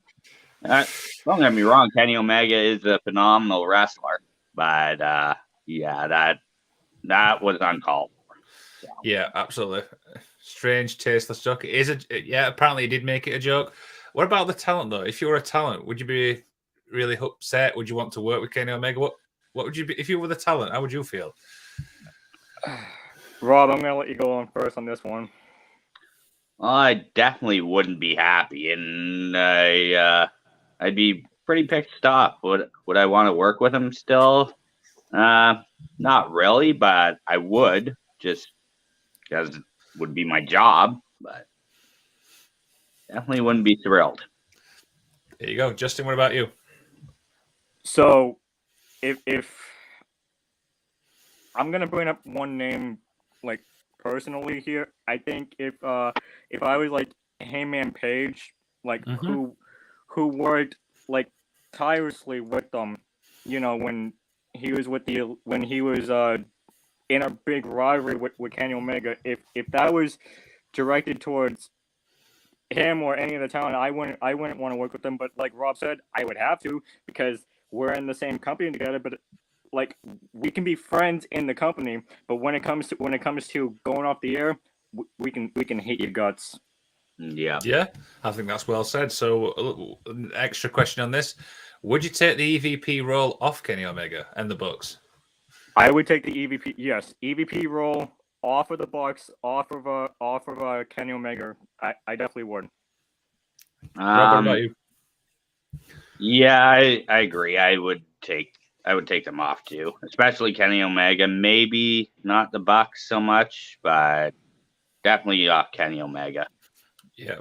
[0.65, 0.85] uh
[1.25, 4.21] don't get me wrong, Kenny Omega is a phenomenal wrestler,
[4.55, 5.35] but uh
[5.67, 6.41] yeah, that
[7.05, 8.37] that was uncalled for.
[9.05, 9.83] Yeah, absolutely.
[10.41, 11.65] Strange, tasteless joke.
[11.65, 12.49] It is a yeah.
[12.49, 13.75] Apparently, he did make it a joke.
[14.13, 15.03] What about the talent though?
[15.03, 16.43] If you were a talent, would you be
[16.91, 17.77] really upset?
[17.77, 18.99] Would you want to work with Kenny Omega?
[18.99, 19.15] What
[19.53, 20.73] What would you be if you were the talent?
[20.73, 21.35] How would you feel?
[23.41, 25.29] Rob, I'm gonna let you go on first on this one.
[26.61, 30.27] I definitely wouldn't be happy, and I uh,
[30.81, 32.39] I'd be pretty pissed off.
[32.43, 34.53] Would would I want to work with him still?
[35.13, 35.63] Uh,
[35.99, 38.49] not really, but I would just
[39.29, 39.63] because it
[39.97, 40.99] would be my job.
[41.21, 41.47] But
[43.11, 44.23] definitely wouldn't be thrilled.
[45.41, 46.07] There you go, Justin.
[46.07, 46.49] What about you?
[47.85, 48.39] So,
[49.03, 49.55] if if
[51.55, 52.99] I'm gonna bring up one name,
[53.43, 53.61] like
[53.99, 56.13] personally here, I think if uh
[56.51, 58.53] if I was like Hangman Page,
[58.85, 59.27] like Mhm.
[59.27, 59.57] who
[60.09, 60.77] who worked
[61.09, 61.29] like
[61.73, 62.99] tirelessly with them,
[63.45, 64.13] you know, when
[64.55, 66.39] he was with the when he was uh
[67.09, 70.19] in a big rivalry with, with Kenny Omega, if if that was
[70.73, 71.71] directed towards
[72.71, 75.17] him or any of the talent, I wouldn't I wouldn't want to work with them.
[75.17, 78.99] But like Rob said, I would have to because we're in the same company together.
[78.99, 79.15] But
[79.73, 79.97] like
[80.33, 83.49] we can be friends in the company, but when it comes to when it comes
[83.49, 84.59] to going off the air,
[85.19, 86.59] we can we can hate your guts.
[87.19, 87.59] Yeah.
[87.65, 87.87] Yeah,
[88.23, 89.11] I think that's well said.
[89.11, 91.35] So, a an extra question on this:
[91.83, 94.99] Would you take the EVP role off Kenny Omega and the Bucks?
[95.77, 96.75] I would take the EVP.
[96.77, 98.11] Yes, EVP role
[98.43, 101.55] off of the Bucks, off of uh, off of uh, Kenny Omega.
[101.81, 102.69] I, I definitely would.
[103.95, 104.75] What Um, about you?
[106.19, 107.57] Yeah, I, I agree.
[107.59, 108.53] I would take
[108.85, 111.29] I would take them off too, especially Kenny Omega.
[111.29, 114.35] Maybe not the Bucks so much, but
[115.05, 116.49] definitely off Kenny Omega.
[117.17, 117.39] Yeah.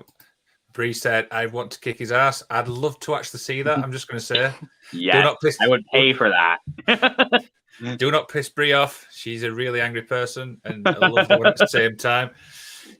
[0.78, 3.80] Bree said, "I want to kick his ass." I'd love to actually see that.
[3.80, 4.54] I'm just going to say,
[4.92, 5.58] do Yeah, not piss.
[5.60, 7.44] I would pay for that.
[7.98, 9.06] Do not piss Brie off.
[9.12, 12.32] She's a really angry person and a lovely one at the same time.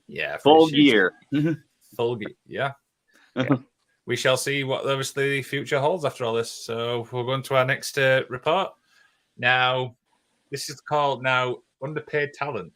[0.08, 1.14] Yeah, Full gear.
[1.96, 2.30] Full gear.
[2.46, 2.74] Yeah.
[4.06, 6.52] We shall see what obviously the future holds after all this.
[6.52, 8.70] So we'll go on to our next uh, report.
[9.36, 9.96] Now,
[10.52, 12.74] this is called now underpaid talent.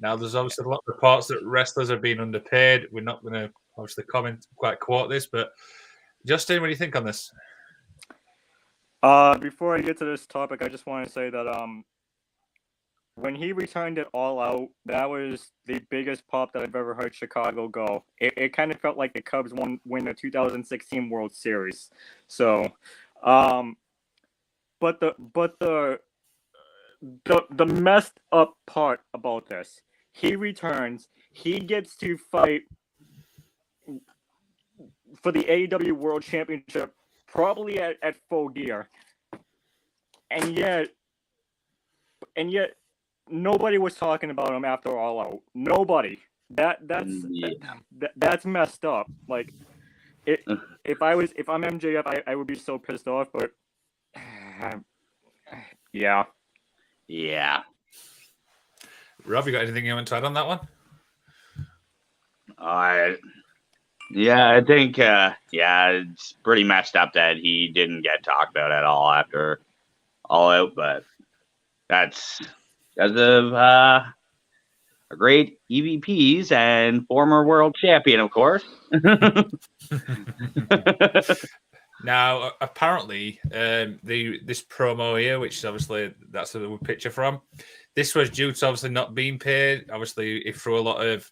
[0.00, 2.86] Now, there's obviously a lot of reports that wrestlers are being underpaid.
[2.90, 5.52] We're not going to obviously the comment quite quote this, but
[6.26, 7.32] Justin, what do you think on this?
[9.02, 11.84] Uh, before I get to this topic, I just want to say that um,
[13.16, 17.14] when he returned it all out, that was the biggest pop that I've ever heard
[17.14, 18.04] Chicago go.
[18.18, 21.90] It, it kind of felt like the Cubs won win the 2016 World Series.
[22.28, 22.70] So,
[23.24, 23.76] um,
[24.80, 25.98] but the but the
[27.24, 29.80] the the messed up part about this,
[30.12, 32.62] he returns, he gets to fight
[35.20, 36.94] for the AEW World Championship
[37.26, 38.88] probably at, at full gear.
[40.30, 40.88] And yet
[42.36, 42.70] and yet
[43.28, 45.40] nobody was talking about him after all out.
[45.54, 46.18] Nobody.
[46.50, 47.48] That that's Yeah.
[47.98, 49.10] that, that's messed up.
[49.28, 49.52] Like
[50.26, 50.44] it
[50.84, 53.52] if I was if I'm MJF I, I would be so pissed off, but
[55.92, 56.24] yeah.
[57.08, 57.62] Yeah.
[59.24, 60.60] Rob, you got anything you want to add on that one?
[62.58, 63.16] I
[64.14, 68.70] Yeah, I think uh yeah, it's pretty messed up that he didn't get talked about
[68.70, 69.60] at all after
[70.28, 71.04] all out, but
[71.88, 72.40] that's
[72.94, 74.04] because of uh
[75.10, 78.64] a great EVPs and former world champion, of course.
[82.04, 87.40] Now, apparently, um, the this promo here, which is obviously that's the picture from,
[87.94, 89.88] this was due to obviously not being paid.
[89.90, 91.30] Obviously, it threw a lot of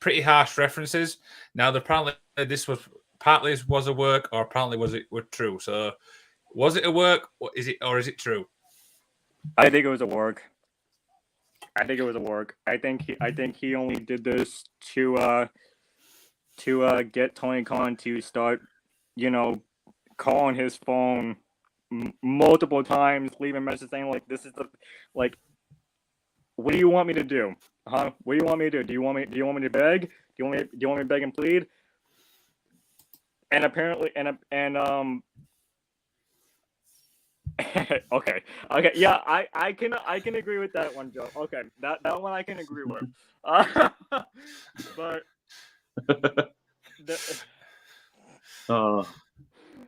[0.00, 1.18] pretty harsh references.
[1.54, 2.80] Now, apparently, this was
[3.18, 5.58] partly was a work, or apparently was it were true.
[5.60, 5.92] So,
[6.52, 7.28] was it a work?
[7.38, 8.46] Or is it or is it true?
[9.56, 10.42] I think it was a work.
[11.76, 12.56] I think it was a work.
[12.66, 15.46] I think he, I think he only did this to uh
[16.58, 18.62] to uh get Tony Khan to start,
[19.16, 19.62] you know,
[20.16, 21.36] calling his phone
[21.92, 24.68] m- multiple times, leaving messages saying like, "This is the
[25.14, 25.36] like,
[26.56, 27.54] what do you want me to do?
[27.88, 28.10] Huh?
[28.24, 28.82] What do you want me to do?
[28.84, 29.26] Do you want me?
[29.26, 30.02] Do you want me to beg?
[30.02, 30.64] Do you want me?
[30.64, 31.66] Do you want me to beg and plead?"
[33.50, 35.22] And apparently, and and um,
[38.12, 41.28] okay, okay, yeah, I, I can, I can agree with that one, Joe.
[41.36, 43.04] Okay, that, that one I can agree with.
[43.44, 43.88] Uh,
[44.96, 45.22] but
[47.06, 47.18] the,
[48.68, 49.06] oh,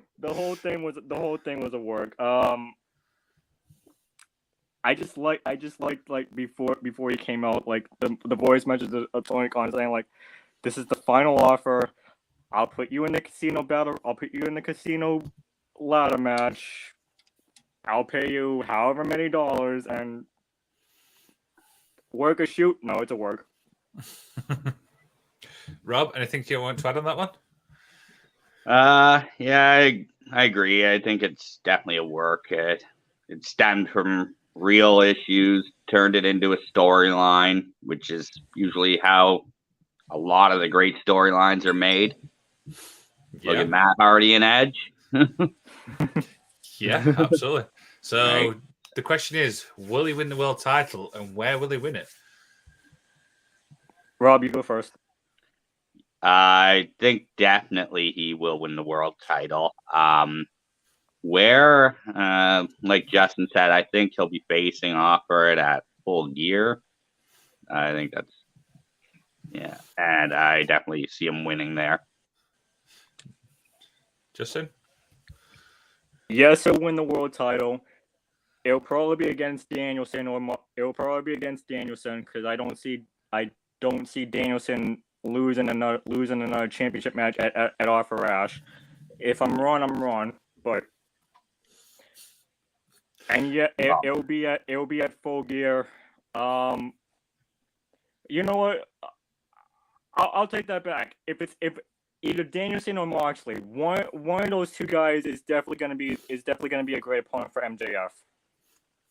[0.21, 2.19] the whole thing was, the whole thing was a work.
[2.21, 2.75] Um,
[4.85, 8.37] I just like, I just liked like before, before he came out, like the, the
[8.37, 10.07] voice mentioned the Tony Khan saying like,
[10.63, 11.91] "This is the final offer.
[12.53, 13.97] I'll put you in the casino battle.
[14.05, 15.23] I'll put you in the casino
[15.79, 16.95] ladder match.
[17.87, 20.25] I'll pay you however many dollars and
[22.13, 22.77] work or shoot.
[22.83, 23.47] No, it's a work.
[25.85, 27.29] Rob, anything you want to add on that one?
[28.67, 30.89] Uh, yeah, I, I agree.
[30.89, 32.47] I think it's definitely a work.
[32.51, 32.85] It,
[33.29, 39.47] it stemmed from real issues, turned it into a storyline, which is usually how
[40.11, 42.17] a lot of the great storylines are made.
[43.45, 44.93] Look at Matt Hardy and Edge.
[46.79, 47.65] Yeah, absolutely.
[48.01, 48.57] So Right.
[48.97, 52.09] the question is, will he win the world title and where will he win it?
[54.19, 54.93] Rob, you go first.
[56.23, 59.75] I think definitely he will win the world title.
[59.93, 60.47] Um,
[61.23, 66.29] where, uh, like Justin said, I think he'll be facing off for it at full
[66.29, 66.83] gear.
[67.71, 68.33] I think that's
[69.51, 72.01] yeah, and I definitely see him winning there.
[74.35, 74.71] Justin?
[76.29, 77.81] Yes, he'll win the world title.
[78.65, 82.79] It'll probably be against Danielson, or Mo- it'll probably be against Danielson because I don't
[82.79, 88.25] see I don't see Danielson losing another losing another championship match at at, at Arthur
[88.25, 88.63] Ashe.
[89.19, 90.33] If I'm wrong, I'm wrong,
[90.65, 90.85] but
[93.29, 95.87] and yeah, it, it'll be at it'll be at full gear.
[96.35, 96.93] Um,
[98.29, 98.89] you know what?
[100.15, 101.15] I'll, I'll take that back.
[101.27, 101.79] If it's if
[102.23, 106.43] either Danielson or Moxley, one one of those two guys is definitely gonna be is
[106.43, 108.11] definitely gonna be a great opponent for MJF.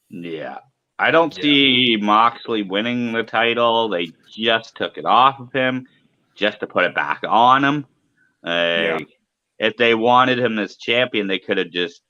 [0.09, 0.59] Yeah.
[0.99, 1.41] I don't Yeah.
[1.41, 3.89] see Moxley winning the title.
[3.89, 5.87] They just took it off of him
[6.35, 7.85] just to put it back on him.
[8.43, 8.99] Uh,
[9.57, 12.01] If they wanted him as champion, they could have just,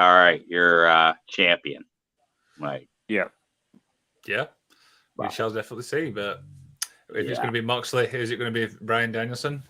[0.00, 1.84] all right, you're uh, champion.
[2.58, 3.28] Like, Yeah.
[4.26, 4.46] Yeah.
[5.18, 6.10] We shall definitely see.
[6.10, 6.42] But
[7.10, 9.62] if it's going to be Moxley, is it going to be Bryan Danielson?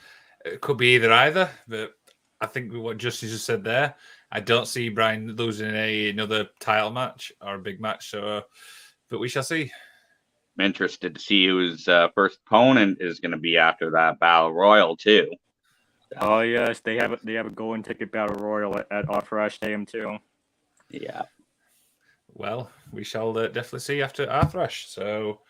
[0.45, 1.51] It could be either either.
[1.67, 1.95] But
[2.41, 3.97] I think what Justice just said there,
[4.31, 8.11] I don't see Brian losing a, another title match or a big match.
[8.11, 8.45] So,
[9.09, 9.73] but we shall see.
[10.57, 14.21] I'm interested to see who his uh, first opponent is going to be after that
[14.21, 15.29] battle royal too.
[16.19, 19.39] Oh yes, they have a, they have a golden ticket battle royal at, at Arthur
[19.41, 20.19] Ashe Stadium too.
[20.91, 21.23] Yeah,
[22.35, 24.89] Well, we shall uh, definitely see after Arthur Ashe.
[24.89, 25.41] So,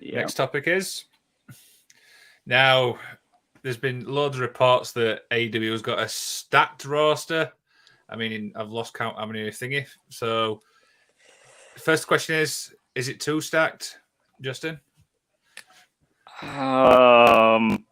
[0.00, 0.20] yeah.
[0.20, 1.04] Next topic is
[2.46, 2.98] now.
[3.62, 7.52] There's been loads of reports that AEW has got a stacked roster.
[8.08, 9.86] I mean, I've lost count how many thingy.
[10.08, 10.62] So,
[11.76, 13.98] first question is: Is it too stacked,
[14.40, 14.80] Justin?
[16.42, 17.84] Um,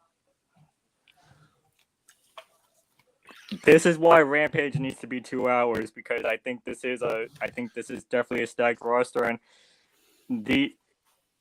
[3.64, 7.26] this is why Rampage needs to be two hours because I think this is a
[7.40, 9.38] I think this is definitely a stacked roster and
[10.28, 10.74] the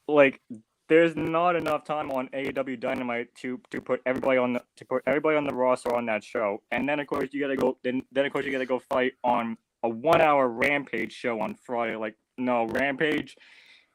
[0.08, 0.42] like
[0.88, 5.04] there's not enough time on AEW Dynamite to to put everybody on the to put
[5.06, 6.62] everybody on the roster on that show.
[6.72, 9.14] And then of course you gotta go then then of course you gotta go fight
[9.24, 11.96] on a one hour Rampage show on Friday.
[11.96, 13.38] Like no Rampage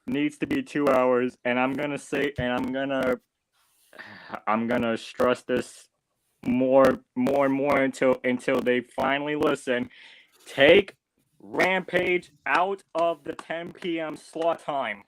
[0.06, 3.18] needs to be two hours and I'm gonna say and I'm gonna
[4.46, 5.88] I'm gonna stress this
[6.46, 9.90] more more and more until until they finally listen.
[10.46, 10.94] Take
[11.40, 14.16] Rampage out of the 10 p.m.
[14.16, 15.02] slot time.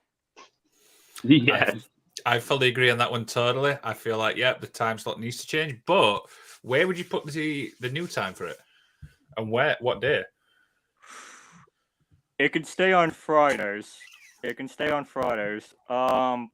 [1.25, 1.77] yes.
[2.25, 3.77] I fully agree on that one totally.
[3.83, 5.79] I feel like, yeah, the time slot needs to change.
[5.87, 6.21] But
[6.63, 8.59] where would you put the the new time for it,
[9.37, 9.77] and where?
[9.81, 10.25] What day?
[12.39, 13.95] It can stay on Fridays.
[14.43, 15.73] It can stay on Fridays.
[15.89, 16.51] Um,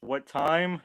[0.00, 0.80] what time?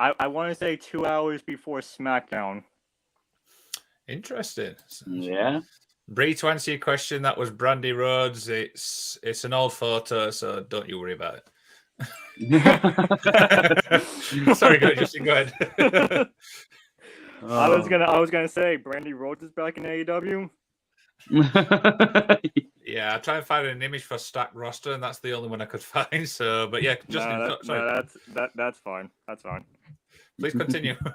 [0.00, 2.64] I I want to say two hours before SmackDown.
[4.06, 4.74] Interesting.
[5.06, 5.60] Yeah.
[6.08, 8.48] Bree, to answer your question, that was Brandy Rhodes.
[8.48, 11.44] It's it's an old photo, so don't you worry about it.
[14.56, 15.24] Sorry, go Justin.
[15.24, 15.52] Go ahead.
[17.42, 17.88] I was Oh.
[17.88, 20.48] gonna I was gonna say Brandy Rhodes is back in AEW.
[22.86, 25.60] yeah, I try and find an image for stacked roster, and that's the only one
[25.60, 26.28] I could find.
[26.28, 29.10] So, but yeah, Justin, Nah, that, sorry, nah, that's that that's fine.
[29.26, 29.64] That's fine.
[30.38, 30.96] Please continue.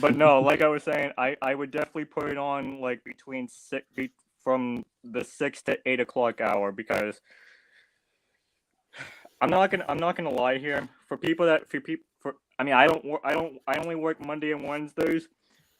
[0.00, 3.48] But no, like I was saying, I I would definitely put it on like between
[3.48, 4.10] six be,
[4.42, 7.20] from the six to eight o'clock hour because
[9.40, 12.64] I'm not gonna I'm not gonna lie here for people that for people for I
[12.64, 15.28] mean I don't work I don't I only work Monday and Wednesdays,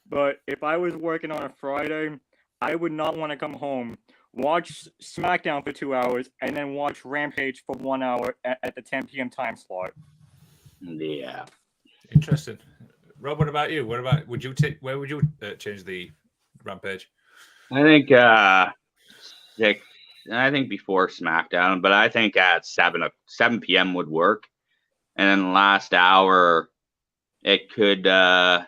[0.09, 2.19] but if I was working on a Friday,
[2.61, 3.97] I would not want to come home
[4.33, 8.83] watch SmackDown for two hours and then watch Rampage for one hour at, at the
[8.83, 9.31] 10 p.m.
[9.31, 9.93] time slot.
[10.81, 11.47] yeah.
[12.21, 12.59] Interesting.
[13.19, 13.87] Rob, what about you?
[13.87, 14.77] What about would you take?
[14.81, 16.11] Where would you uh, change the
[16.65, 17.11] rampage?
[17.73, 18.69] I think uh
[20.31, 24.45] I think before SmackDown, but I think at seven seven PM would work.
[25.17, 26.69] And then last hour
[27.43, 28.65] it could uh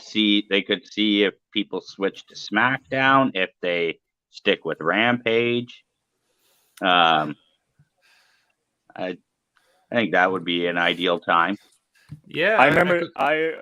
[0.00, 4.00] see they could see if people switch to SmackDown, if they
[4.30, 5.84] stick with Rampage.
[6.82, 7.36] Um
[8.96, 9.16] I
[9.92, 11.56] I think that would be an ideal time.
[12.26, 13.52] Yeah, I remember could- I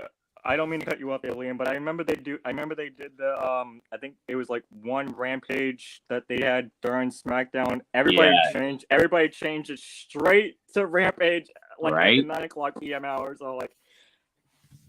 [0.46, 2.48] I don't mean to cut you off there, Liam, but I remember they do I
[2.50, 6.70] remember they did the um I think it was like one rampage that they had
[6.82, 7.80] during SmackDown.
[7.94, 8.52] Everybody Yeah.
[8.52, 11.46] changed everybody changed it straight to Rampage
[11.80, 12.20] like Right.
[12.20, 13.34] the nine o'clock PM hour.
[13.36, 13.74] So like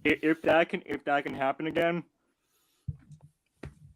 [0.04, 2.04] if that can if that can happen again,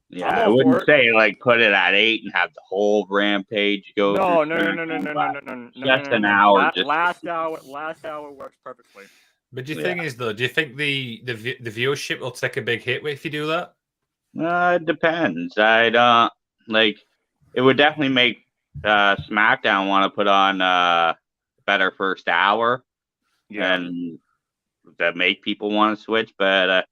[0.10, 2.62] Yeah, I'm I all for wouldn't say like put it at eight and have the
[2.68, 4.16] whole rampage go.
[4.16, 7.60] no, no, no, no, no, no, no, no, no, no, just an hour, last hour
[7.66, 9.04] last hour works perfectly.
[9.52, 9.84] But do you Yeah.
[9.86, 10.34] think is though?
[10.34, 13.48] Do you think the the the viewership will take a big hit if you do
[13.48, 13.74] that?
[14.40, 15.58] Uh, it depends.
[15.58, 16.32] I don't
[16.68, 17.00] like.
[17.56, 18.46] It would definitely make
[18.84, 21.16] uh, SmackDown want to put on uh,
[21.66, 22.84] better first hour
[23.50, 23.74] yeah.
[23.74, 24.20] and
[25.00, 26.32] that make people want to switch.
[26.38, 26.84] But uh,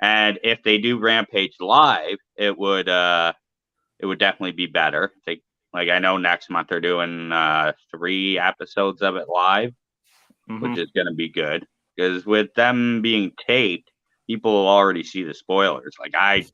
[0.00, 3.34] and if they do Rampage live, it would uh,
[3.98, 5.12] it would definitely be better.
[5.26, 5.42] They,
[5.74, 9.74] like I know next month they're doing uh, three episodes of it live,
[10.48, 10.62] Mhm.
[10.62, 11.66] which is going to be good
[12.00, 13.90] because with them being taped,
[14.26, 15.94] people will already see the spoilers.
[16.00, 16.46] Like I,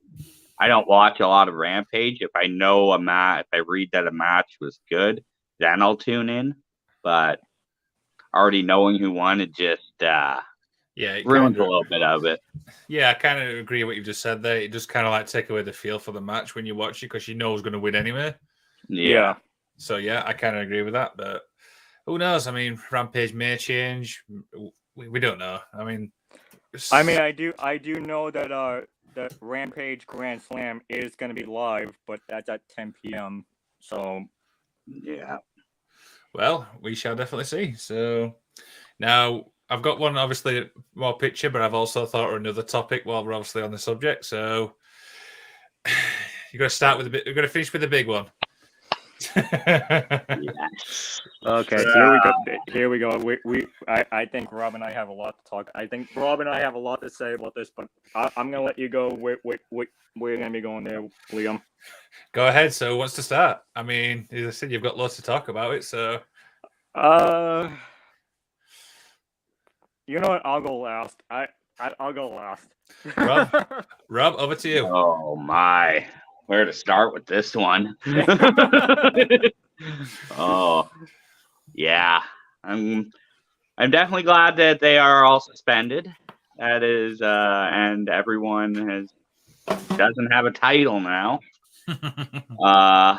[0.58, 2.18] I don't watch a lot of Rampage.
[2.20, 5.22] If I know a match, if I read that a match was good,
[5.60, 6.54] then I'll tune in.
[7.04, 7.40] But
[8.34, 10.40] already knowing who won, it just uh,
[10.96, 12.40] Yeah, it ruins a kinda- little bit of it.
[12.88, 14.56] Yeah, I kind of agree with what you've just said there.
[14.56, 17.02] It just kind of like take away the feel for the match when you watch
[17.02, 18.34] it because you know who's going to win anyway.
[18.88, 19.36] Yeah,
[19.76, 21.12] So yeah, I kind of agree with that.
[21.16, 21.42] But
[22.06, 22.46] who knows?
[22.48, 24.24] I mean, Rampage may change.
[24.96, 25.60] We, we don't know.
[25.74, 26.10] I mean,
[26.92, 28.82] I mean, I do, I do know that uh,
[29.14, 33.44] that Rampage Grand Slam is going to be live, but that's at 10 p.m.
[33.80, 34.24] So
[34.86, 35.38] yeah.
[36.34, 37.74] Well, we shall definitely see.
[37.74, 38.36] So
[39.00, 43.24] now I've got one obviously more picture, but I've also thought of another topic while
[43.24, 44.24] we're obviously on the subject.
[44.24, 44.74] So
[46.52, 47.24] you're gonna start with a bit.
[47.26, 48.26] We're gonna finish with a big one.
[50.38, 51.20] Yes.
[51.46, 52.32] okay, so here we go.
[52.72, 53.16] Here we go.
[53.18, 55.70] We, we I, I think Rob and I have a lot to talk.
[55.74, 58.50] I think Rob and I have a lot to say about this, but I, I'm
[58.50, 59.08] going to let you go.
[59.10, 61.02] Where, where, where, where you're going to be going there,
[61.32, 61.62] Liam?
[62.32, 62.74] Go ahead.
[62.74, 63.60] So who wants to start?
[63.74, 65.84] I mean, as I said, you've got lots to talk about it.
[65.84, 66.20] So
[66.94, 67.70] Uh,
[70.06, 70.42] you know what?
[70.44, 71.22] I'll go last.
[71.30, 71.48] I,
[71.78, 72.68] I I'll go last.
[73.16, 73.50] Rob?
[74.08, 74.86] Rob, over to you.
[74.86, 76.06] Oh my,
[76.46, 77.96] where to start with this one?
[80.38, 80.88] oh,
[81.74, 82.22] yeah.
[82.64, 83.12] I'm
[83.78, 86.12] I'm definitely glad that they are all suspended.
[86.58, 89.10] That is, uh, and everyone has
[89.96, 91.40] doesn't have a title now.
[92.60, 93.16] Uh,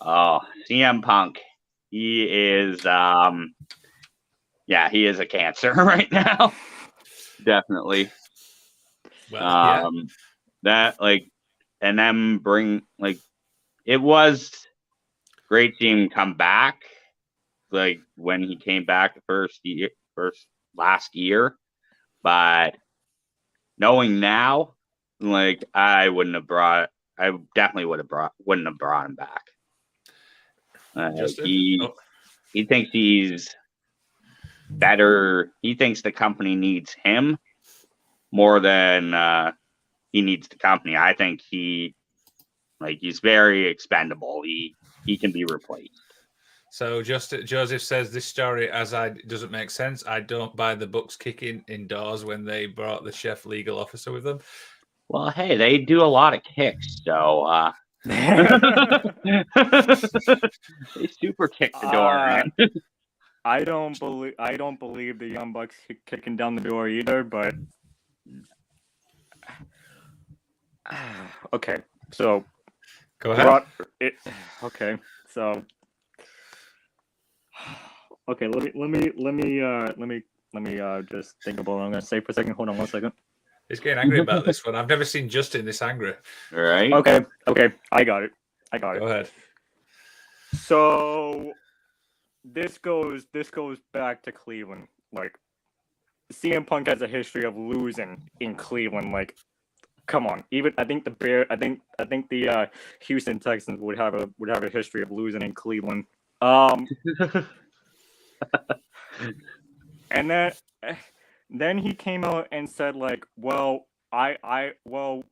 [0.00, 0.38] oh,
[0.70, 1.40] CM Punk.
[1.90, 3.54] He is, um,
[4.66, 6.52] yeah, he is a cancer right now.
[7.44, 8.10] Definitely.
[9.32, 9.82] well, yeah.
[9.82, 10.06] Um,
[10.62, 11.28] that like,
[11.82, 13.18] and then bring like,
[13.84, 14.50] it was
[15.48, 16.82] great him come back.
[17.70, 21.56] Like when he came back the first year, first last year,
[22.22, 22.76] but
[23.78, 24.74] knowing now,
[25.20, 26.90] like I wouldn't have brought.
[27.18, 28.32] I definitely would have brought.
[28.44, 29.42] Wouldn't have brought him back.
[30.94, 31.12] Uh,
[31.44, 31.94] he Oh.
[32.52, 33.54] he thinks he's
[34.70, 35.52] better.
[35.62, 37.38] He thinks the company needs him
[38.30, 39.52] more than uh,
[40.12, 40.96] he needs the company.
[40.96, 41.94] I think he
[42.80, 44.42] like he's very expendable.
[44.44, 44.74] He
[45.06, 46.00] he can be replaced.
[46.70, 50.04] So just Joseph says this story as I doesn't make sense.
[50.06, 54.24] I don't buy the Bucks kicking indoors when they brought the chef legal officer with
[54.24, 54.38] them.
[55.08, 57.72] Well, hey, they do a lot of kicks, so uh
[58.04, 58.48] they
[61.20, 62.70] super kick the door, Uh, man.
[63.44, 67.54] I don't believe I don't believe the Young Bucks kicking down the door either, but
[71.52, 71.78] okay.
[72.12, 72.44] So
[73.22, 73.46] Go ahead.
[73.46, 73.64] Rod,
[74.00, 74.14] it,
[74.64, 74.98] okay,
[75.30, 75.64] so
[78.28, 80.22] okay, let me let me let me uh let me
[80.52, 82.54] let me uh just think about what I'm gonna say for a second.
[82.54, 83.12] Hold on one second.
[83.68, 84.74] He's getting angry about this one.
[84.74, 86.14] I've never seen Justin this angry.
[86.50, 86.92] Right?
[86.92, 88.32] Okay, okay, I got it.
[88.72, 89.00] I got Go it.
[89.00, 89.30] Go ahead.
[90.54, 91.52] So
[92.44, 94.88] this goes this goes back to Cleveland.
[95.12, 95.38] Like
[96.32, 99.12] CM Punk has a history of losing in Cleveland.
[99.12, 99.36] Like,
[100.06, 100.44] come on.
[100.50, 102.66] Even I think the Bear I think I think the uh
[103.02, 106.04] Houston Texans would have a would have a history of losing in Cleveland.
[106.40, 106.86] Um
[110.10, 110.52] and then
[111.50, 115.22] then he came out and said like well i i well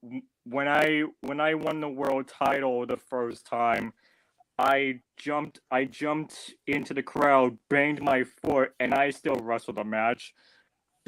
[0.44, 3.92] when i when i won the world title the first time
[4.58, 9.84] i jumped i jumped into the crowd banged my foot and i still wrestled the
[9.84, 10.34] match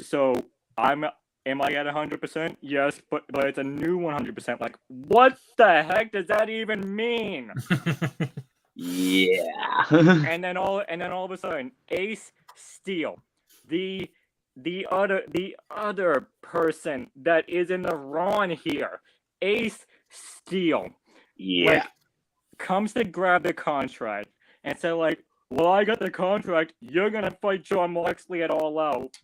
[0.01, 0.33] so
[0.77, 1.05] i'm
[1.45, 6.11] am i at 100% yes but but it's a new 100% like what the heck
[6.11, 7.51] does that even mean?
[8.75, 9.85] Yeah.
[9.91, 13.21] and then all and then all of a sudden ace steel
[13.67, 14.09] the
[14.55, 19.01] the other the other person that is in the wrong here
[19.41, 20.89] ace steel
[21.37, 21.71] yeah.
[21.71, 21.83] like
[22.57, 24.29] comes to grab the contract
[24.63, 26.73] and say like well i got the contract.
[26.79, 29.15] You're gonna fight jon moxley at all out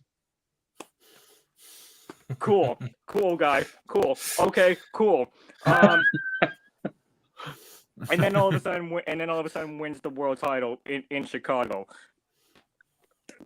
[2.38, 2.78] cool.
[3.06, 4.18] Cool guy cool.
[4.38, 5.32] Okay cool.
[5.66, 6.02] Um
[8.10, 10.38] and then all of a sudden and then all of a sudden wins the world
[10.38, 11.86] title in, in chicago.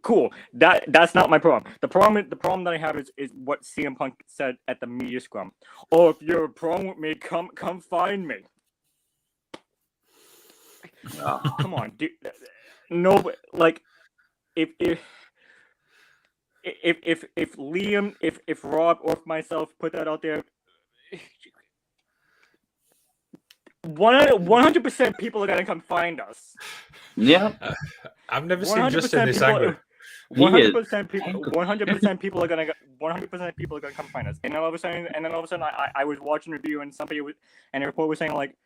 [0.02, 0.32] Cool.
[0.52, 1.72] That that's not my problem.
[1.80, 4.86] The problem the problem that i have is is what cm punk said at the
[4.86, 5.52] media scrum.
[5.90, 8.36] Oh if you're a problem with me come come find me.
[11.20, 11.92] Oh, come on.
[11.96, 12.10] Dude
[12.90, 13.80] no but, like
[14.56, 15.00] if if
[16.64, 20.42] if if if liam if if rob or if myself put that out there
[23.82, 26.54] one 100% people are gonna come find us
[27.16, 27.52] yeah.
[28.28, 29.76] I've never seen 100% Justin this people- angry.
[30.34, 31.42] He One hundred percent people.
[31.52, 32.66] One hundred percent people are gonna.
[32.98, 34.36] One hundred percent people are gonna come find us.
[34.42, 36.04] And then all of a sudden, and then all of a sudden, I, I I
[36.04, 37.34] was watching a review, and somebody was,
[37.72, 38.56] and a report was saying like,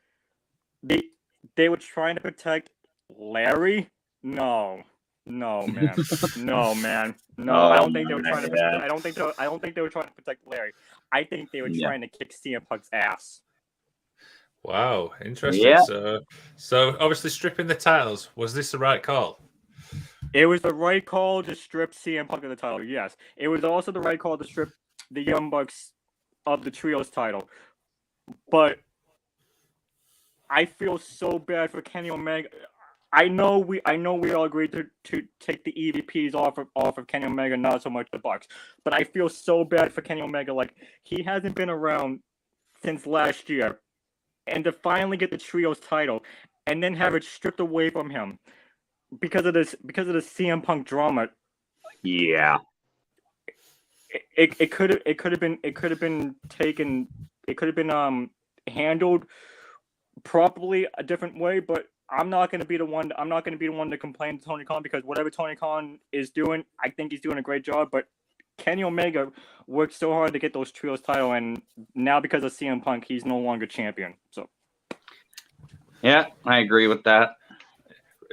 [0.82, 1.02] they
[1.56, 2.70] they were trying to protect
[3.18, 3.90] Larry.
[4.22, 4.82] No,
[5.28, 5.94] no man,
[6.36, 7.52] no man, no.
[7.52, 8.50] I oh don't think they were trying to.
[8.50, 9.22] Protect, I don't think they.
[9.22, 10.72] Were, I don't think they were trying to protect Larry.
[11.12, 11.86] I think they were Yeah.
[11.86, 13.40] trying to kick CM Punk's ass.
[14.62, 15.66] Wow, interesting.
[15.66, 15.82] Yeah.
[15.82, 16.20] So,
[16.56, 19.40] so obviously stripping the titles was this the right call?
[20.34, 22.82] It was the right call to strip CM Punk of the title.
[22.82, 24.70] Yes, it was also the right call to strip
[25.10, 25.92] the Young Bucks
[26.46, 27.48] of the trios title.
[28.50, 28.78] But
[30.50, 32.48] I feel so bad for Kenny Omega.
[33.12, 36.68] I know we, I know we all agreed to, to take the EVPs off of
[36.76, 38.46] off of Kenny Omega, not so much the Bucks.
[38.84, 40.52] But I feel so bad for Kenny Omega.
[40.52, 42.20] Like he hasn't been around
[42.82, 43.80] since last year,
[44.46, 46.22] and to finally get the trios title,
[46.66, 48.38] and then have it stripped away from him
[49.20, 51.28] because of this because of the CM Punk drama.
[52.02, 52.58] Yeah.
[54.36, 57.08] It it, could have it could have been it could have been taken
[57.46, 58.30] it could have been um
[58.66, 59.24] handled
[60.24, 63.12] properly a different way, but I'm not going to be the one.
[63.18, 65.54] I'm not going to be the one to complain to Tony Khan because whatever Tony
[65.56, 67.88] Khan is doing, I think he's doing a great job.
[67.90, 68.06] But
[68.56, 69.30] Kenny Omega
[69.66, 71.62] worked so hard to get those trios title, and
[71.94, 74.14] now because of CM Punk, he's no longer champion.
[74.30, 74.48] So
[76.02, 77.36] Yeah, I agree with that.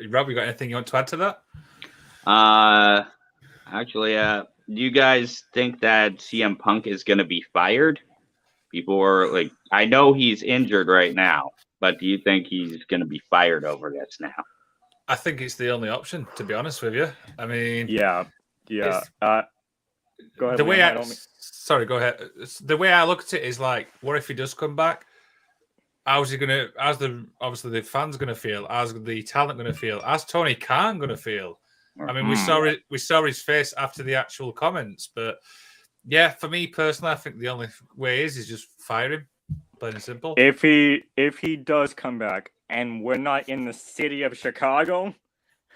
[0.09, 1.41] Rob, you got anything you want to add to that?
[2.25, 3.03] Uh,
[3.71, 7.99] actually, uh, do you guys think that CM Punk is going to be fired?
[8.71, 11.51] People are like, I know he's injured right now,
[11.85, 14.33] but do you think he's going to be fired over this now?
[15.07, 17.11] I think it's the only option, to be honest with you.
[17.37, 18.23] I mean, yeah,
[18.67, 19.01] yeah.
[19.21, 19.43] Uh,
[20.39, 20.57] go ahead.
[20.57, 22.19] the way Liam, I, don't mean- sorry, go ahead.
[22.63, 25.05] The way I look at it is like, what if he does come back?
[26.07, 26.67] How's he gonna?
[26.77, 28.67] How's the obviously the fans gonna feel?
[28.69, 30.01] How's the talent gonna feel?
[30.01, 31.59] How's Tony Khan gonna feel?
[32.07, 32.45] I mean, we Hmm.
[32.45, 32.79] saw it.
[32.89, 35.37] We saw his face after the actual comments, but
[36.07, 39.27] yeah, for me personally, I think the only way is is just fire him,
[39.85, 40.33] plain and simple.
[40.37, 45.13] if he if he does come back and we're not in the city of Chicago,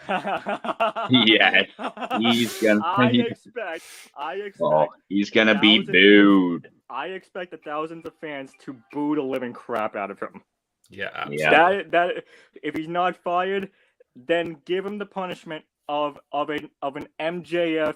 [0.08, 1.66] Yes,
[2.20, 3.84] he's gonna- I expect.
[4.18, 4.62] I oh, expect.
[4.62, 6.70] Oh, he's gonna be Thousands- booed.
[6.90, 10.42] I expect the thousands of fans to boo the living crap out of him.
[10.90, 11.44] Yeah, absolutely.
[11.44, 11.52] Yeah.
[11.52, 12.24] That that
[12.64, 13.70] if he's not fired,
[14.16, 17.96] then give him the punishment of of an of an MJF.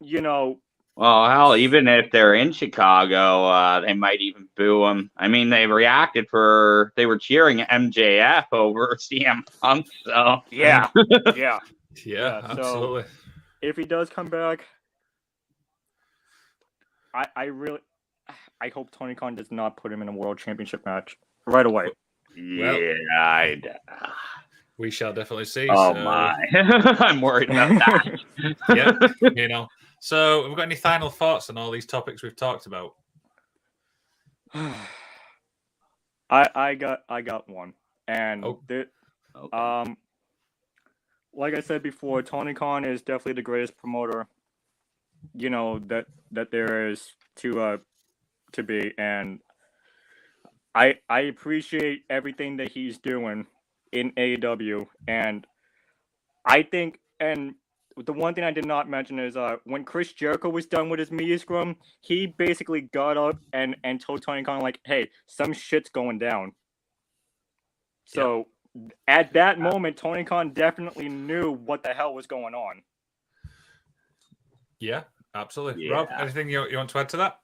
[0.00, 0.60] You know,
[0.94, 5.10] Well, hell, even if they're in Chicago, uh, they might even boo him.
[5.16, 9.86] I mean, they reacted for they were cheering MJF over CM Punk.
[10.04, 11.32] So yeah, yeah.
[11.34, 11.58] Yeah,
[12.04, 13.04] Yeah, so- absolutely.
[13.62, 14.64] If he does come back,
[17.14, 17.78] I I really,
[18.60, 21.16] I hope Tony Khan does not put him in a world championship match
[21.46, 21.86] right away.
[22.36, 23.78] yeah, I'd,
[24.78, 25.68] We shall definitely see.
[25.70, 28.20] oh so- my, I'm worried about that.
[28.74, 29.68] yeah, you know.
[30.04, 32.96] So, have we got any final thoughts on all these topics we've talked about?
[34.54, 34.84] I
[36.30, 37.74] I got I got one,
[38.08, 38.60] and Oh.
[38.66, 38.88] the-
[39.36, 39.56] Okay.
[39.56, 39.96] um,
[41.32, 44.26] like I said before, Tony Khan is definitely the greatest promoter,
[45.34, 47.78] you know that that there is to uh
[48.52, 49.40] to be, and
[50.74, 53.46] I I appreciate everything that he's doing
[53.92, 55.46] in AEW, and
[56.44, 57.54] I think and
[58.04, 60.98] the one thing I did not mention is uh when Chris Jericho was done with
[60.98, 65.52] his media scrum, he basically got up and and told Tony Khan like, "Hey, some
[65.52, 66.52] shit's going down."
[68.04, 68.46] So
[69.06, 72.82] at that moment, Tony Khan definitely knew what the hell was going on.
[74.78, 75.88] Yeah, absolutely.
[75.90, 77.38] Rob, anything you, you want to add to that?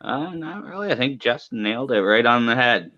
[0.00, 0.90] Uh, not really.
[0.90, 2.90] I think Justin nailed it right on the head.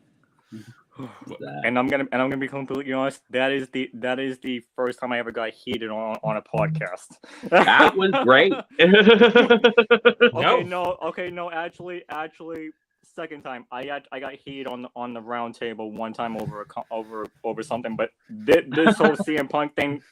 [1.27, 3.23] That- And I'm gonna and I'm gonna be completely honest.
[3.31, 6.43] That is the that is the first time I ever got heated on on a
[6.43, 7.17] podcast.
[7.51, 8.53] That was great.
[8.81, 10.61] Okay, No.
[10.61, 11.51] no, okay, no.
[11.51, 12.71] Actually, actually,
[13.15, 16.37] second time I got I got heated on the on the round table one time
[16.41, 20.03] over a co- over over something, but this, this whole CM Punk thing.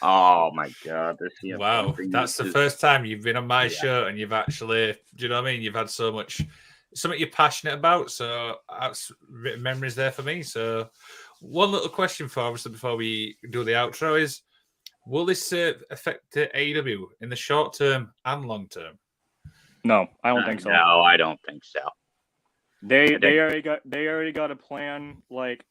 [0.00, 3.46] oh my god, this CM wow, Punk that's the is- first time you've been on
[3.46, 3.68] my Yeah.
[3.68, 5.62] show and you've actually, do you know what I mean?
[5.62, 6.42] You've had so much,
[6.94, 8.10] something you're passionate about.
[8.10, 10.42] So that's written memories there for me.
[10.42, 10.88] So,
[11.40, 14.42] one little question for obviously before we do the outro is
[15.06, 18.98] Will this uh, affect the AEW in the short term and long term?
[19.84, 20.70] No, I don't think so.
[20.70, 21.80] No, I don't think so.
[22.82, 25.22] They they already got they already got a plan.
[25.28, 25.64] Like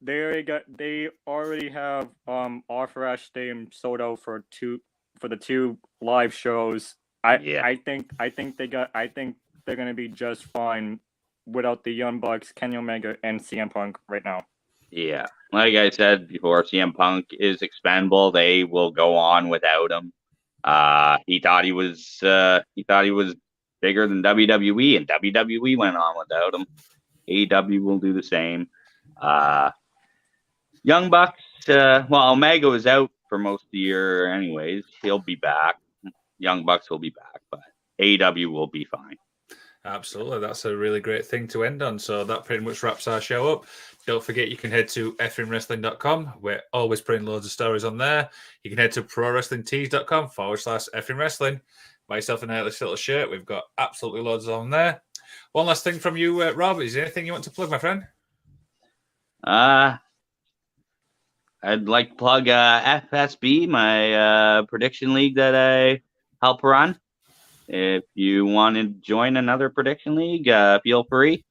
[0.00, 4.80] they already got they already have um Arthur Ashe Stadium sold out for two
[5.20, 6.96] for the two live shows.
[7.22, 7.64] I Yeah.
[7.64, 11.00] I think I think they got I think they're gonna be just fine
[11.46, 14.46] without the Young Bucks, Kenny Omega, and CM Punk right now.
[14.90, 18.30] Yeah, like I said before, CM Punk is expendable.
[18.30, 20.12] They will go on without him.
[20.62, 23.34] Uh, he thought he was uh, he thought he was
[23.80, 26.66] bigger than WWE, and WWE went on without him.
[27.28, 28.68] AEW will do the same.
[29.20, 29.70] Uh,
[30.82, 34.84] Young Bucks, uh, well, Omega was out for most of the year, anyways.
[35.02, 35.76] He'll be back.
[36.38, 37.60] Young Bucks will be back, but
[38.00, 39.16] AEW will be fine.
[39.84, 40.38] Absolutely.
[40.38, 41.98] That's a really great thing to end on.
[41.98, 43.66] So that pretty much wraps our show up.
[44.06, 46.34] Don't forget you can head to fnwrestling.com.
[46.40, 48.30] We're always putting loads of stories on there.
[48.62, 51.60] You can head to prowrestlingtees.com forward slash effing wrestling.
[52.08, 53.30] Buy yourself a nice little shirt.
[53.30, 55.02] We've got absolutely loads on there.
[55.52, 56.80] One last thing from you, uh, Rob.
[56.80, 58.06] Is there anything you want to plug, my friend?
[59.42, 59.96] Uh,
[61.62, 66.02] I'd like to plug uh, FSB, my uh, prediction league that I
[66.40, 66.98] help run.
[67.72, 71.42] If you want to join another prediction league, uh, feel free.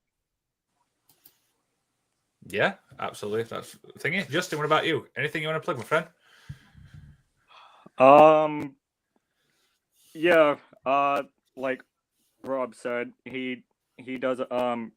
[2.47, 3.43] Yeah, absolutely.
[3.43, 4.29] That's thingy.
[4.29, 5.07] Justin, what about you?
[5.17, 6.05] Anything you want to plug, my friend?
[7.97, 8.75] Um,
[10.13, 11.23] yeah, uh,
[11.55, 11.83] like
[12.43, 13.63] Rob said, he
[13.97, 14.91] he does um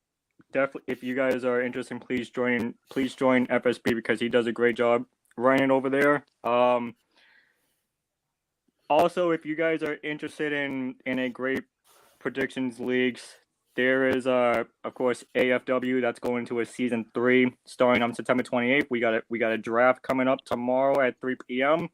[0.52, 0.92] definitely.
[0.92, 2.74] If you guys are interested, please join.
[2.90, 5.06] Please join FSB because he does a great job
[5.38, 6.26] running over there.
[6.44, 6.94] Um,
[8.90, 11.64] also, if you guys are interested in in a great
[12.18, 13.22] predictions leagues,
[13.76, 18.42] there is uh of course AFW that's going to a season three starting on September
[18.42, 18.86] twenty eighth.
[18.90, 21.88] We got a we got a draft coming up tomorrow at three p.m.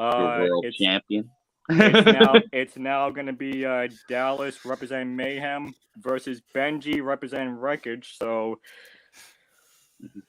[0.00, 1.30] Your Uh, world it's, champion.
[1.68, 8.16] it's now it's now going to be uh, Dallas representing Mayhem versus Benji representing Wreckage.
[8.18, 8.60] So,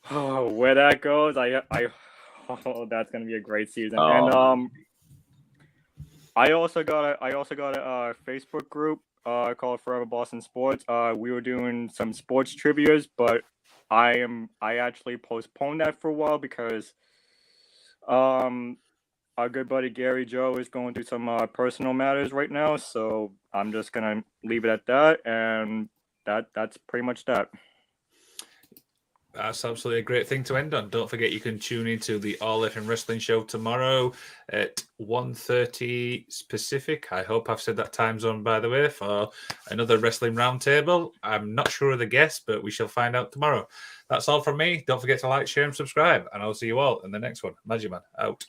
[0.09, 1.87] oh, where that goes, I I
[2.49, 3.99] oh, that's going to be a great season.
[3.99, 4.39] And Oh.
[4.39, 4.71] um,
[6.35, 10.41] I also got a I also got a uh, Facebook group uh called Forever Boston
[10.41, 10.83] Sports.
[10.87, 13.43] Uh, we were doing some sports trivia's, but
[13.89, 16.93] I am I actually postponed that for a while because
[18.07, 18.77] um
[19.37, 23.31] our good buddy Gary Joe is going through some uh, personal matters right now, so
[23.53, 25.89] I'm just gonna leave it at that, and
[26.25, 27.49] that that's pretty much that.
[29.33, 30.89] That's absolutely a great thing to end on.
[30.89, 34.11] Don't forget you can tune into the All in Wrestling show tomorrow
[34.49, 37.07] at 1.30 Pacific.
[37.11, 39.29] I hope I've said that time zone by the way for
[39.69, 41.11] another wrestling roundtable.
[41.23, 43.67] I'm not sure of the guest, but we shall find out tomorrow.
[44.09, 44.83] That's all from me.
[44.85, 47.41] Don't forget to like, share, and subscribe, and I'll see you all in the next
[47.41, 47.53] one.
[47.65, 48.45] Magic Man out.